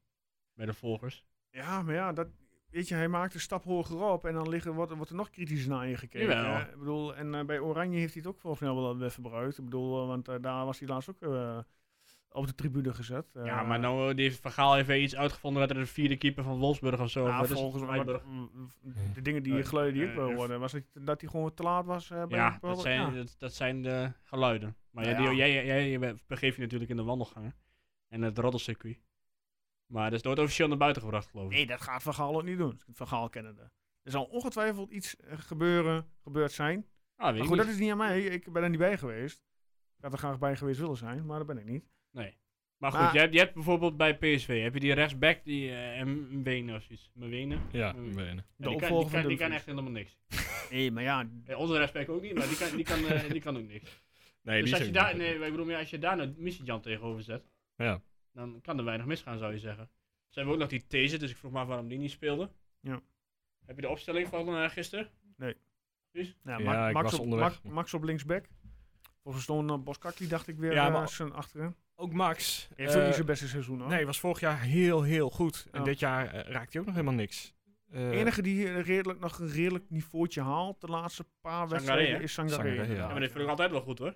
[0.53, 1.25] bij de volgers.
[1.49, 2.27] Ja, maar ja, dat,
[2.69, 5.29] weet je, hij maakt een stap hoger op en dan liggen, wordt, wordt er nog
[5.29, 6.27] kritischer naar je gekeken.
[6.35, 6.59] Jawel.
[6.61, 9.57] Ik bedoel, en bij Oranje heeft hij het ook volgens mij wel weer verbruikt.
[9.57, 11.59] Ik bedoel, want daar was hij laatst ook eh,
[12.31, 13.25] op de tribune gezet.
[13.33, 15.87] Eh, ja, maar nou, eh, die heeft Van Gaal even iets uitgevonden dat er een
[15.87, 17.27] vierde keeper van Wolfsburg of zo.
[17.27, 18.03] nou, volgens mij,
[19.13, 21.29] de dingen die Eh, geluiden die ik eh, wil eh, horen, was het dat hij
[21.29, 23.15] gewoon te laat was eh, bij Ja, dat zijn.
[23.15, 24.75] Dat, dat zijn de geluiden.
[24.91, 25.33] Maar ja, die- ja.
[25.33, 27.55] jij, jij, jij be- begeeft je natuurlijk in de wandelgangen
[28.07, 28.99] en het roddelcircuit.
[29.85, 31.51] Maar dat is nooit officieel naar buiten gebracht, geloof ik.
[31.51, 32.81] Nee, dat gaat Van Gaal ook niet doen.
[32.91, 33.71] Van Gaal kennende.
[34.03, 36.85] Er zal ongetwijfeld iets eh, gebeuren, gebeurd zijn.
[37.15, 38.21] Ah, weet Maar goed, dat is niet aan mij.
[38.23, 39.43] Ik ben er niet bij geweest.
[39.97, 41.83] Ik had er graag bij geweest willen zijn, maar dat ben ik niet.
[42.11, 42.37] Nee.
[42.77, 45.69] Maar goed, Maar- je, hebt, je hebt bijvoorbeeld bij PSV, heb je die rechtsback, die
[45.71, 47.11] uh, Mwene of iets.
[47.13, 47.57] Mwene?
[47.71, 48.15] ja, Mm.
[48.15, 48.15] benen.
[48.15, 49.53] De Ja, die, kan, die, opvolger kan, die kan Dumfries.
[49.55, 50.17] echt helemaal niks.
[50.71, 53.41] Nee, maar ja, Eh, Onze respect ook niet, maar die kan, die kan, eh, die
[53.41, 54.01] kan ook niks.
[54.43, 56.81] Nee, dus die als je daar, nee, ik bedoel, maar als je daar nou Missy-Jan
[56.81, 57.43] tegenover zet,
[57.75, 58.01] Ja.
[58.33, 59.89] dan kan er weinig misgaan, zou je zeggen.
[60.29, 62.49] Ze hebben ook nog die These, dus ik vroeg me af waarom die niet speelde.
[62.79, 63.01] Ja.
[63.65, 65.09] Heb je de opstelling van uh, gisteren?
[65.35, 65.53] nou,
[66.43, 67.63] Ja, Ma- ik Max, was op, onderweg.
[67.63, 68.45] Ma- Max op linksback.
[69.23, 71.75] Volgens stond uh, Boskakli, dacht ik weer, Ja, ja, maar- achterin.
[72.01, 72.67] Ook Max.
[72.75, 73.89] Heeft ook eh, niet zijn beste seizoen hoor.
[73.89, 75.67] Nee, was vorig jaar heel, heel goed.
[75.71, 75.85] En Ja.
[75.85, 77.53] dit jaar eh, raakt hij ook nog helemaal niks.
[77.91, 82.21] Eh, De enige die eh, redelijk, nog een redelijk niveautje haalt de laatste paar wedstrijden
[82.21, 82.55] is Sangaré.
[82.69, 82.97] Sangaré, ja.
[82.97, 84.15] Ja, maar dit vind ik altijd wel goed hoor.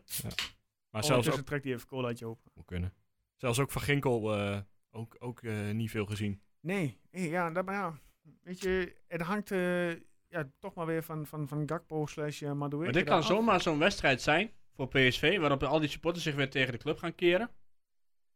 [0.89, 2.51] maar zelfs ook, trekt hij even colaatje open.
[2.53, 2.93] moet kunnen.
[3.35, 4.59] Zelfs ook van Ginkel eh,
[4.91, 6.41] ook, ook eh, niet veel gezien.
[6.61, 7.99] Nee, nee ja, dat, maar ja,
[8.43, 9.89] weet je, het hangt, eh,
[10.29, 14.21] ja, toch maar weer van, van, van Gakpo slash Maar dit kan zomaar zo'n wedstrijd
[14.21, 17.49] zijn voor PSV, waarop al die supporters zich weer tegen de club gaan keren.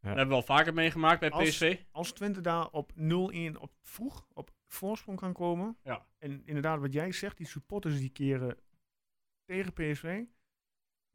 [0.02, 1.80] Dat hebben we al vaker meegemaakt bij Als- PSV.
[1.91, 5.78] Als Twente daar op 0-1 op vroeg op voorsprong kan komen.
[5.84, 6.06] Ja.
[6.18, 8.58] En inderdaad, wat jij zegt, die supporters die keren
[9.45, 10.24] tegen PSV.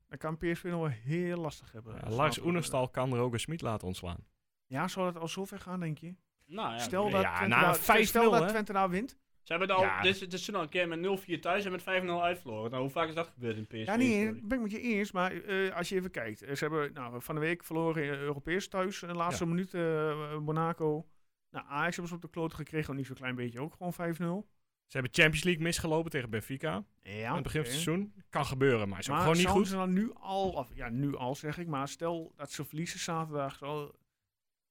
[0.08, 1.94] Dan kan PSV nog wel heel lastig hebben.
[1.94, 2.38] Ja, Lars.
[2.40, 4.26] Oenerstal kan Roger Smit laten ontslaan.
[4.66, 6.14] Ja, zou dat al zover gaan, denk je?
[6.44, 8.48] Nou ja, stel dat, ja, Twente, na daar, 5-0, stel dat?
[8.48, 9.18] Twente daar wint.
[9.44, 10.00] Ze hebben het al, Ja.
[10.02, 12.70] dit, is- dit is toen al een keer met 0-4 thuis en met 5-0 uitverloren.
[12.70, 13.84] Nou, hoe vaak is dat gebeurd in PSV?
[13.86, 15.12] Ja, nee, dat ben ik met je eens.
[15.12, 16.42] Maar eh, als je even kijkt.
[16.42, 19.02] eh, ze hebben nou, van de week verloren in Europees thuis.
[19.02, 21.06] In de laatste minuut eh, Monaco.
[21.50, 22.90] Nou, Ajax hebben ze op de kloot gekregen.
[22.90, 23.60] Ook niet zo'n klein beetje.
[23.60, 24.48] Ook gewoon 5-0.
[24.86, 26.84] Ze hebben Champions League misgelopen tegen Benfica.
[27.02, 28.14] Ja, aan het begin van het seizoen.
[28.30, 29.68] Kan gebeuren, maar is ook gewoon niet goed.
[29.68, 32.98] ze dan nu al, of ja, nu al zeg ik, maar stel dat ze verliezen
[33.00, 33.94] zaterdag, zal,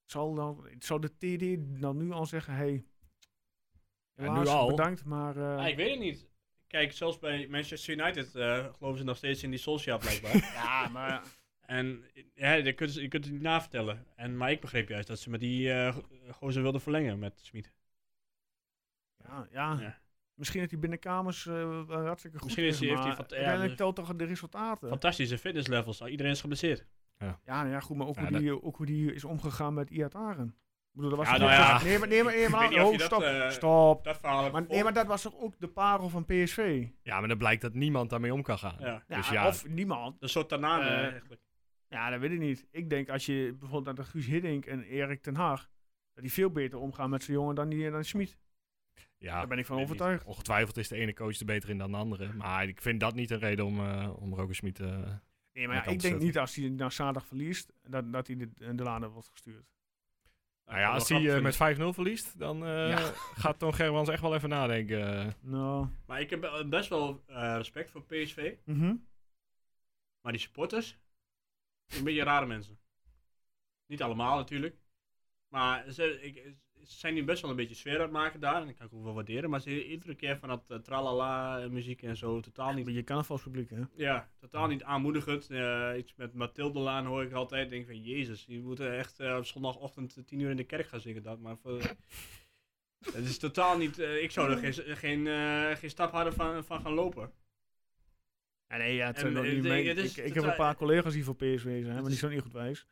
[0.05, 2.86] zal dan, zou de TD dan nu al zeggen, hey,
[4.16, 4.68] Ja, helaas, nu al.
[4.68, 6.28] bedankt, maar eh, Ah, ik weet het niet.
[6.68, 10.36] Kijk, zelfs bij Manchester United eh, geloven ze nog steeds in die Solskjaer blijkbaar.
[10.64, 11.24] ja, maar
[11.61, 12.03] en
[12.34, 14.05] ja, je kunt, je kunt het niet navertellen.
[14.16, 15.95] En, maar ik begreep juist dat ze met die eh
[16.32, 17.74] gozer wilden verlengen met Smit.
[19.18, 19.99] ja, ja, Ja.
[20.34, 23.76] misschien dat hij binnenkamers eh hartstikke goed Misschien is hij- heeft hij ja, uiteindelijk de-
[23.78, 24.89] telt toch de resultaten.
[24.89, 26.01] Fantastische fitnesslevels.
[26.01, 26.86] Ah, Iedereen is geblesseerd.
[27.18, 29.89] Ja, nou ja, goed, maar ook, Ja, hoe die, ook hoe die is omgegaan met
[29.89, 30.55] Iataren.
[30.96, 31.84] Ik bedoel, dat was Ja, nou ja.
[31.84, 34.04] Nee, maar, nee, maar, nee, maar, oh, dat, stop, eh, stop.
[34.04, 36.88] Dat verhaal heb Maar, nee, maar dat was toch ook de parel van PSV?
[37.02, 38.76] Ja, maar dan blijkt dat niemand daarmee om kan gaan.
[38.80, 39.04] Ja.
[39.08, 40.22] Ja, Dus ja, Of niemand.
[40.22, 41.41] Een soort Tanane Eh, eigenlijk.
[41.88, 42.68] Ja, dat weet ik niet.
[42.72, 45.70] Ik denk als je bijvoorbeeld naar de Guus Hiddink en Erik ten Haag,
[46.14, 48.38] dat die veel beter omgaan met zijn jongen dan, die, dan Schmid.
[49.18, 49.86] ja, Daar ben ik van niet.
[49.86, 50.26] overtuigd.
[50.26, 52.34] Ongetwijfeld is de ene coach er beter in dan de andere.
[52.34, 54.80] Maar ik vind dat niet een reden om, eh om Roger Smit...
[54.80, 54.98] eh,
[55.54, 58.84] Nee, maar ik denk niet als hij na zaterdag verliest, dat, dat hij de, de
[58.84, 59.72] lade wordt gestuurd.
[60.66, 62.97] Nou ja, als hij eh, met 5-0 verliest, dan eh, Ja.
[63.43, 65.18] gaat Toon Gerwans echt wel even nadenken.
[65.26, 65.32] eh.
[65.41, 65.88] Nou.
[66.05, 68.55] Maar ik heb best wel eh, respect voor PSV.
[68.66, 68.95] mhm.
[70.22, 70.97] Maar die supporters,
[71.97, 72.80] een beetje rare mensen.
[73.86, 74.76] Niet allemaal natuurlijk.
[75.47, 78.62] Maar ze, ik, ze zijn nu best wel een beetje sfeer aan het maken daar.
[78.62, 79.50] En dat kan ik ook wel waarderen.
[79.50, 82.86] Maar ze iedere keer van dat eh, tralala eh, muziek en zo totaal Een niet,
[82.86, 83.82] beetje carnavalspubliek, hè?
[83.96, 85.50] ja, totaal niet aanmoedigend.
[85.50, 87.70] Eh, iets met Mathilde Laan hoor ik altijd.
[87.70, 91.24] Denk van jezus, je moet echt op zondagochtend tien uur in de kerk gaan zingen.
[91.24, 91.80] Dat, maar voor,
[93.14, 95.28] het is totaal niet, ik zou er geen, geen,
[95.78, 97.32] geen stap harder van, van gaan lopen.
[98.68, 101.24] Ja, nee, ja, het En, nog niet ik- ik, ik heb een paar collega's die
[101.24, 102.86] voor PSV zijn, maar die zijn niet goed wijs.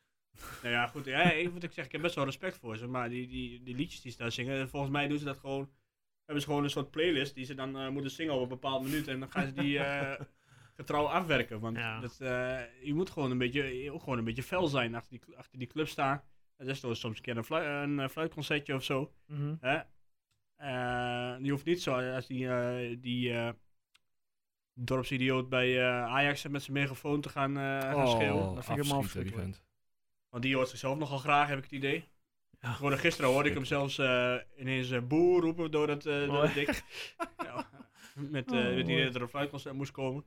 [0.61, 1.05] Nou ja, goed.
[1.05, 2.87] Ja, ik, wat ik zeg, ik heb best wel respect voor ze.
[2.87, 5.69] Maar die, die, die liedjes die ze daar zingen, volgens mij doen ze dat gewoon.
[6.25, 8.83] Hebben ze gewoon een soort playlist die ze dan eh, moeten zingen op een bepaald
[8.83, 9.07] minuut.
[9.07, 10.19] En dan gaan ze die eh,
[10.77, 11.59] getrouw afwerken.
[11.59, 11.99] Want Ja.
[11.99, 15.37] dat, eh, je moet gewoon een beetje, je gewoon een beetje fel zijn achter die,
[15.37, 16.23] achter die club staan.
[16.57, 19.13] En dat is toch soms een keer een, flu- een fluitconcertje of zo.
[19.59, 19.79] Hè?
[20.55, 23.33] Eh, die hoeft niet zo als die, die
[24.73, 28.55] dorpsidioot bij Ajax met zijn megafoon te gaan, gaan schreeuwen.
[28.55, 29.61] dat vind ik helemaal verschrikkelijk.
[30.31, 32.09] Want die hoort zichzelf nogal graag, heb ik het idee.
[32.59, 32.73] Ja.
[32.73, 36.41] Gisteren hoorde ik hem zelfs eh, ineens eh, boer roepen door het, eh, door Oh,
[36.41, 36.67] het dik.
[37.45, 37.69] ja,
[38.15, 39.03] met, Oh, met die mooi.
[39.03, 40.23] dat er een fluitconcert moest komen.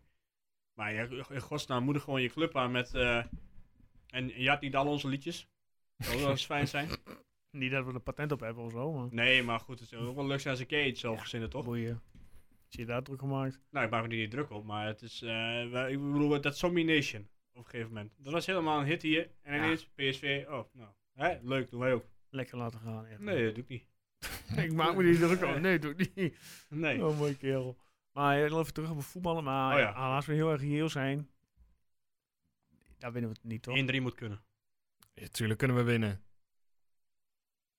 [0.74, 2.94] Maar ja, in godsnaam moedig gewoon je club aan met...
[2.94, 5.48] en je had niet al onze liedjes.
[5.96, 6.88] Dat zou wel eens fijn zijn.
[7.50, 9.98] Niet dat we er patent op hebben of zo, maar Nee, maar goed, het is
[9.98, 11.64] ook wel zijn als een keer iets zelf verzinnen, toch?
[11.64, 12.02] boeien.
[12.68, 13.60] Zie je daar druk gemaakt?
[13.70, 15.22] Nou, ik maak me er niet druk op, maar het is...
[15.22, 18.12] ik bedoel, dat Zombie Nation op een gegeven moment.
[18.18, 19.30] Dat was helemaal een hit hier.
[19.42, 19.64] En Ja.
[19.64, 22.04] ineens PSV, oh, nou, hè, leuk, doen wij ook.
[22.30, 23.06] Lekker laten gaan.
[23.06, 23.20] echt.
[23.20, 23.86] Nee, dat doe ik niet.
[24.64, 25.60] ik maak me niet druk.
[25.60, 26.36] Nee, doe ik niet.
[26.68, 27.04] Nee.
[27.06, 27.76] Oh, mooi kerel.
[28.12, 29.44] Maar heel even terug op het voetballen.
[29.44, 29.88] Maar Oh ja.
[29.88, 31.30] ja, als we heel erg reëel zijn,
[32.98, 33.76] daar winnen we het niet, toch?
[33.96, 34.42] 1-3 moet kunnen.
[35.14, 36.22] Ja, tuurlijk kunnen we winnen.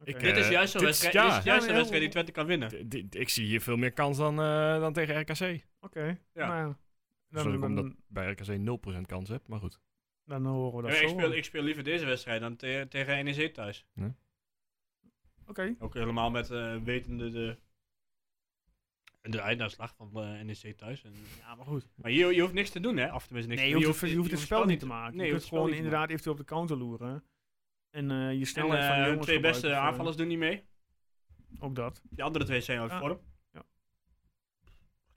[0.03, 1.21] Ik, dit is eh, juist zo'n dit is- wedstrijd, ja.
[1.29, 2.69] dit is juist Ja, een maar wedstrijd die Twente kan winnen.
[2.89, 5.65] D- d- ik zie hier veel meer kans dan, eh, dan tegen RKC.
[5.79, 6.19] Oké.
[6.33, 6.47] Ja.
[6.47, 6.77] Nou ja.
[7.43, 8.57] Sorry, Dan, omdat dan, bij RKC
[8.97, 9.79] 0% kans heb, maar goed.
[10.23, 11.03] dan horen we dat Ja, zo.
[11.03, 13.85] ik, speel, ik speel liever deze wedstrijd dan te- tegen NEC thuis.
[15.47, 15.75] Oké.
[15.79, 17.57] Ook helemaal met eh, wetende de,
[19.21, 21.03] de einduitslag van eh, NEC thuis.
[21.03, 21.87] En, Ja, maar goed.
[21.95, 23.13] maar je, je hoeft niks te doen, hè?
[23.13, 23.91] Of tenminste niks Nee, te je doen.
[23.91, 25.17] hoeft, het- je hoeft het spel niet te maken.
[25.17, 27.23] Nee, je je kunt gewoon inderdaad eventueel op de counter loeren.
[27.89, 30.63] En eh, je En snelheid van de jongens twee beste aanvallers doen niet mee.
[31.59, 32.01] Ook dat.
[32.09, 32.99] Die andere twee zijn uit Ja.
[32.99, 33.19] vorm.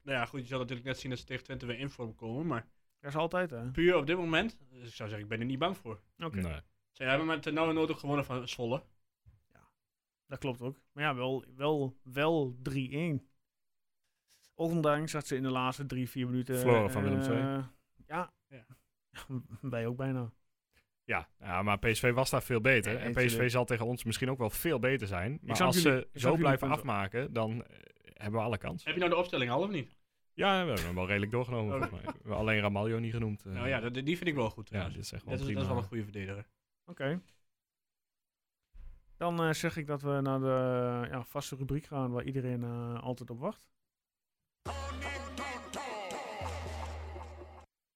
[0.08, 0.14] Ja.
[0.14, 2.14] Nou ja, goed, je zal natuurlijk net zien dat ze tegen Twente weer in vorm
[2.14, 2.46] komen.
[2.46, 2.66] Maar
[3.00, 3.70] Dat is altijd, hè?
[3.70, 6.00] puur op dit moment, dus ik zou zeggen, ik ben er niet bang voor.
[6.18, 6.40] Oké.
[6.40, 6.60] Nee.
[6.90, 8.82] Zij hebben met de nauwe nood ook gewonnen van Zwolle.
[10.26, 10.80] Dat klopt ook.
[10.92, 13.22] Maar ja, wel, wel, wel 3-1.
[14.54, 16.58] Ondanks dat ze in de laatste drie, vier minuten...
[16.58, 17.38] Verloren van Willem eh, II.
[18.06, 18.32] Ja.
[18.48, 18.66] Ja.
[19.60, 20.32] Wij ook bijna.
[21.04, 22.92] Ja, ja, maar PSV was daar veel beter.
[22.92, 23.12] Ja, en.
[23.12, 25.38] PSV zal tegen ons misschien ook wel veel beter zijn.
[25.42, 27.64] Maar als jullie- ze zo blijven afmaken, dan...
[27.64, 27.78] eh,
[28.14, 28.84] hebben we alle kans.
[28.84, 29.96] Heb je nou de opstelling al of niet?
[30.38, 31.74] Ja, we hebben hem wel redelijk doorgenomen.
[31.74, 31.78] Oh.
[31.80, 32.12] volgens mij.
[32.12, 33.44] We hebben alleen Ramaljo niet genoemd.
[33.46, 33.52] eh.
[33.52, 34.64] nou ja, dat- die vind ik wel goed.
[34.64, 34.94] ja, trouwens.
[34.96, 35.60] dit is echt wel dat, is, prima.
[35.60, 36.48] dat is wel een goede verdediger.
[36.86, 37.20] Oké.
[39.16, 43.02] Dan eh, zeg ik dat we naar de ja, vaste rubriek gaan waar iedereen eh,
[43.02, 43.68] altijd op wacht.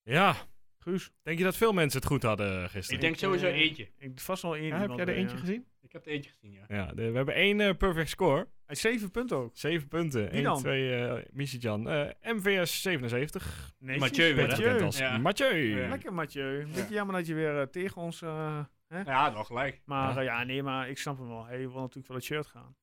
[0.02, 0.34] Ja,
[0.82, 2.94] Guus, denk je dat veel mensen het goed hadden gisteren?
[2.94, 3.88] Ik denk sowieso eh, eentje.
[3.98, 4.66] ik vast wel één.
[4.66, 5.40] Ja, heb jij er eentje ja.
[5.40, 5.66] gezien?
[5.80, 6.64] Ik heb er eentje gezien, ja.
[6.68, 8.48] Ja, de- we hebben één eh, perfect score.
[8.66, 9.50] Hij zeven punten ook.
[9.56, 10.20] Zeven punten.
[10.22, 10.58] Wie 1, dan?
[10.58, 11.88] 2, eh Michijan.
[11.88, 13.74] Eh, MVS 77.
[13.78, 14.00] Netjes.
[14.02, 15.18] Mathieu weer, bekend als Ja.
[15.18, 15.80] Mathieu.
[15.80, 15.88] Ja.
[15.88, 16.66] Lekker Mathieu.
[16.74, 18.22] Beetje jammer dat je weer eh, tegen ons...
[18.22, 19.00] eh, hè?
[19.00, 19.80] Ja, wel gelijk.
[19.84, 20.18] Maar Ja.
[20.18, 21.44] eh, ja, nee, maar ik snap hem wel.
[21.46, 22.76] Hij wil natuurlijk voor het shirt gaan.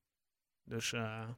[0.64, 1.28] Dus eh,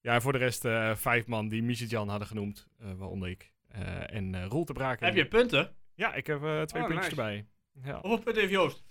[0.00, 2.68] Ja, en voor de rest eh, vijf man die Michijan hadden genoemd.
[2.78, 3.52] eh, waaronder ik.
[3.68, 5.06] Eh, en eh Roel te braken.
[5.06, 5.74] Heb je punten?
[6.00, 7.20] Ja, ik heb eh, twee Oh, puntjes nice.
[7.22, 7.46] erbij.
[7.84, 7.92] Ja.
[8.00, 8.84] Hoeveel punten heeft Joost?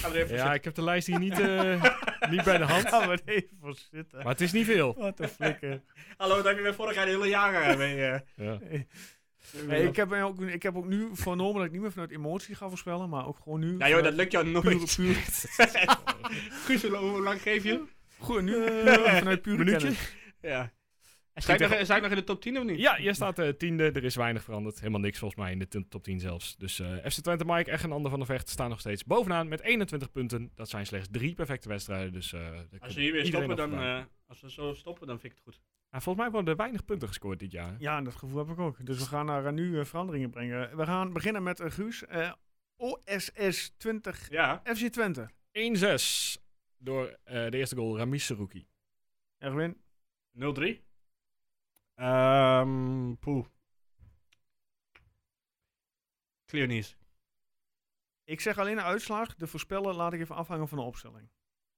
[0.00, 1.82] Ga er even ja, ja, ik heb de lijst hier niet, eh,
[2.30, 2.90] niet bij de hand.
[2.90, 4.18] we er even voor zitten.
[4.18, 4.94] Maar het is niet veel.
[4.98, 5.82] Wat een flikker.
[6.16, 8.04] Hallo, dat heb je weer vorig jaar de hele jaren mee.
[8.06, 8.58] eh, Ja.
[9.66, 12.10] Nee, ik, heb mij ook, ik heb ook nu voornomen dat ik niet meer vanuit
[12.10, 13.78] emotie ga voorspellen, maar ook gewoon nu.
[13.78, 14.94] Ja joh, dat lukt jou puur, nooit.
[14.96, 15.14] puur,
[16.64, 17.82] Guus, hoe lang geef je?
[18.18, 18.54] goed, nu
[19.04, 19.78] vanuit pure minuutje?
[19.78, 20.14] kennis.
[20.40, 20.72] Ja.
[21.34, 22.78] Sta ik, nog, sta ik nog in de top 10 of niet?
[22.78, 23.84] Ja, jij staat eh, tiende.
[23.92, 24.78] Er is weinig veranderd.
[24.78, 26.56] Helemaal niks volgens mij in de top 10 zelfs.
[26.56, 29.60] Dus eh, FC Twente, Mike en Ander van de Vecht staan nog steeds bovenaan met
[29.60, 30.50] 21 punten.
[30.54, 32.12] Dat zijn slechts drie perfecte wedstrijden.
[32.12, 35.06] Dus, eh, daar Als we hier weer iedereen stoppen, dan, eh, als we zo stoppen,
[35.06, 35.62] dan vind ik het goed.
[35.90, 37.76] Ja, volgens mij worden er weinig punten gescoord dit jaar.
[37.78, 38.86] Ja, dat gevoel heb ik ook.
[38.86, 40.76] Dus we gaan naar eh, nu veranderingen brengen.
[40.76, 42.04] We gaan beginnen met uh, Guus.
[42.06, 42.32] eh,
[42.76, 44.62] OSS 20 Ja.
[44.64, 45.30] FC Twente.
[45.52, 46.38] 1-6
[46.78, 48.66] door eh, de eerste goal Ramis Serouki.
[49.38, 49.76] Erwin,
[50.38, 50.82] 0-3.
[51.94, 53.46] Ehm poeh.
[56.46, 56.94] Cleonice.
[58.24, 59.34] ik zeg alleen de uitslag.
[59.34, 61.28] De voorspellen laat ik even afhangen van de opstelling.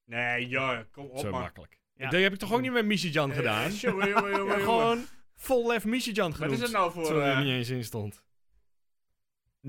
[0.04, 1.40] Nee, ja, kom op Zo man.
[1.40, 1.78] makkelijk.
[1.94, 2.10] Ja.
[2.10, 3.64] Dat heb ik toch ook niet met Michijan gedaan?
[3.70, 5.04] Eh, jongen, jongen, gewoon
[5.34, 6.56] vol lef Michijan Wat genoemd.
[6.56, 7.04] is het nou voor...
[7.04, 8.24] Terwijl er eh, niet eens in stond.
[9.60, 9.68] 0-4.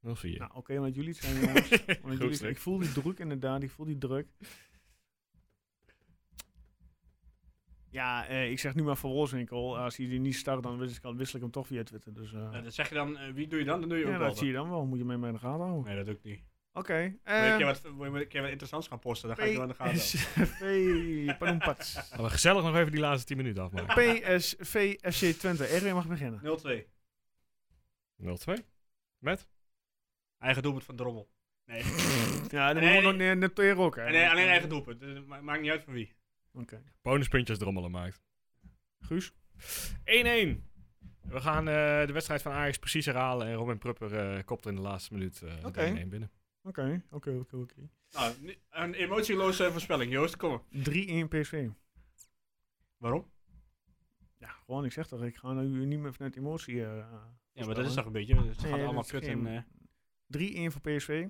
[0.00, 1.68] Nou, oké, omdat jullie het zijn, jongens.
[1.68, 4.28] Goed jullie, ik voel die druk inderdaad, ik voel die druk.
[7.94, 9.78] Ja, eh, ik zeg nu maar voor Wolfswinkel.
[9.78, 12.14] Als hij die niet start, dan wissel ik, wissel ik hem toch via Twitter.
[12.14, 13.80] Dus, eh, ja, dat zeg je dan, eh, wie doe je dan?
[13.80, 14.36] Dan doe je ja, ook dat wel.
[14.36, 14.86] zie je dan wel.
[14.86, 15.84] Moet je mee in de gaten houden.
[15.84, 16.40] Nee, dat doe ik niet.
[16.72, 17.02] Oké.
[17.02, 19.36] Moet je eh, een keer wat, moet je een keer wat interessants gaan posten, dan
[19.36, 20.54] ga ik er wel in de gaten houden.
[21.28, 21.40] PSV.
[22.10, 24.20] Laten we gezellig nog even die laatste 10 minuten afmaken.
[24.38, 25.64] PSV FC Twente.
[25.66, 26.40] Erwin mag beginnen.
[26.40, 26.86] 0-2.
[28.16, 28.64] 0-2.
[29.18, 29.48] Met?
[30.38, 31.28] Eigen doelpunt van Drommel.
[31.66, 31.82] Nee.
[32.48, 33.96] Ja, dan Nee, moet nog ne- noteren ook.
[33.96, 34.10] Hè.
[34.10, 35.00] nee, alleen eigen doelpunt.
[35.00, 36.12] Dus het ma- maakt niet uit van wie.
[36.54, 36.82] Oké.
[37.02, 38.22] Bonuspuntjes drommelen maakt.
[38.98, 39.32] Guus?
[39.32, 39.34] 1-1.
[41.20, 43.46] We gaan eh, de wedstrijd van Ajax precies herhalen.
[43.46, 45.92] En Robin Prupper eh kopt er in de laatste minuut eh Oké.
[45.94, 46.30] de 1-1 binnen.
[46.62, 47.90] Oké, oké, oké, oké.
[48.12, 50.36] Nou, een emotieloze voorspelling, Joost.
[50.36, 50.60] Kom maar.
[51.24, 51.68] 3-1 PSV.
[52.96, 53.30] Waarom?
[54.38, 56.84] Ja, gewoon, ik zeg toch, ik ga nu niet meer vanuit emotie.
[56.84, 56.96] eh
[57.52, 58.36] Ja, maar dat is toch een beetje...
[58.46, 61.26] Het gaat allemaal dat kut eh, 3-1 voor PSV.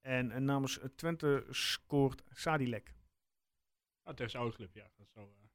[0.00, 2.94] En, en namens Twente scoort Sadilek.
[4.04, 4.90] Oh, tegen zijn oude club, ja.
[4.96, 5.48] Dat is zo, eh.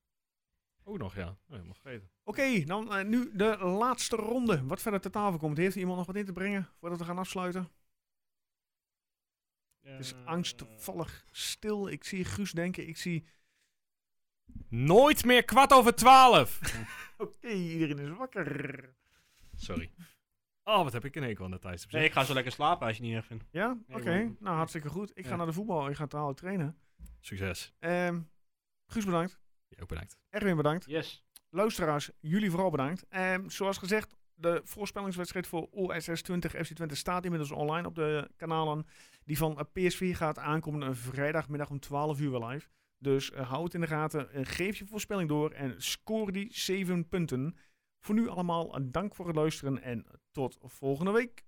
[0.83, 1.27] Ook nog, ja.
[1.27, 2.09] Oh, helemaal vergeten.
[2.23, 4.65] Oké, dan eh, nu de laatste ronde.
[4.65, 5.57] Wat verder te tafel komt.
[5.57, 7.71] Heeft iemand nog wat in te brengen voordat we gaan afsluiten?
[9.81, 11.87] Het is Eh, angstvallig stil.
[11.87, 12.87] Ik zie Guus denken.
[12.87, 13.25] Ik zie...
[14.69, 16.59] Nooit meer kwart over 12.
[17.17, 18.95] Oké, iedereen is wakker.
[19.55, 19.91] Sorry.
[20.63, 21.85] Oh, wat heb ik een hekel aan de.
[21.89, 23.45] Nee, ik ga zo lekker slapen als je het niet erg vindt.
[23.51, 23.77] Ja?
[23.87, 25.11] Nee, Oké, nou hartstikke goed.
[25.13, 25.89] Ik ga naar de voetbal.
[25.89, 26.77] Ik ga te halen trainen.
[27.19, 27.73] Succes.
[27.79, 28.19] Ehm
[28.87, 29.39] Guus bedankt.
[29.67, 30.17] Je ook bedankt.
[30.29, 30.85] Erwin bedankt.
[30.85, 31.25] Yes.
[31.49, 33.05] Luisteraars, jullie vooral bedankt.
[33.09, 38.29] Ehm, zoals gezegd, de voorspellingswedstrijd voor OSS 20 FC Twente staat inmiddels online op de
[38.35, 38.85] kanalen.
[39.23, 42.67] Die van eh, PSV gaat aankomende vrijdagmiddag om 12 uur weer live.
[42.97, 46.47] Dus eh, hou het in de gaten, eh, geef je voorspelling door en score die
[46.53, 47.55] 7 punten.
[47.99, 51.43] Voor nu allemaal een dank voor het luisteren en tot volgende week.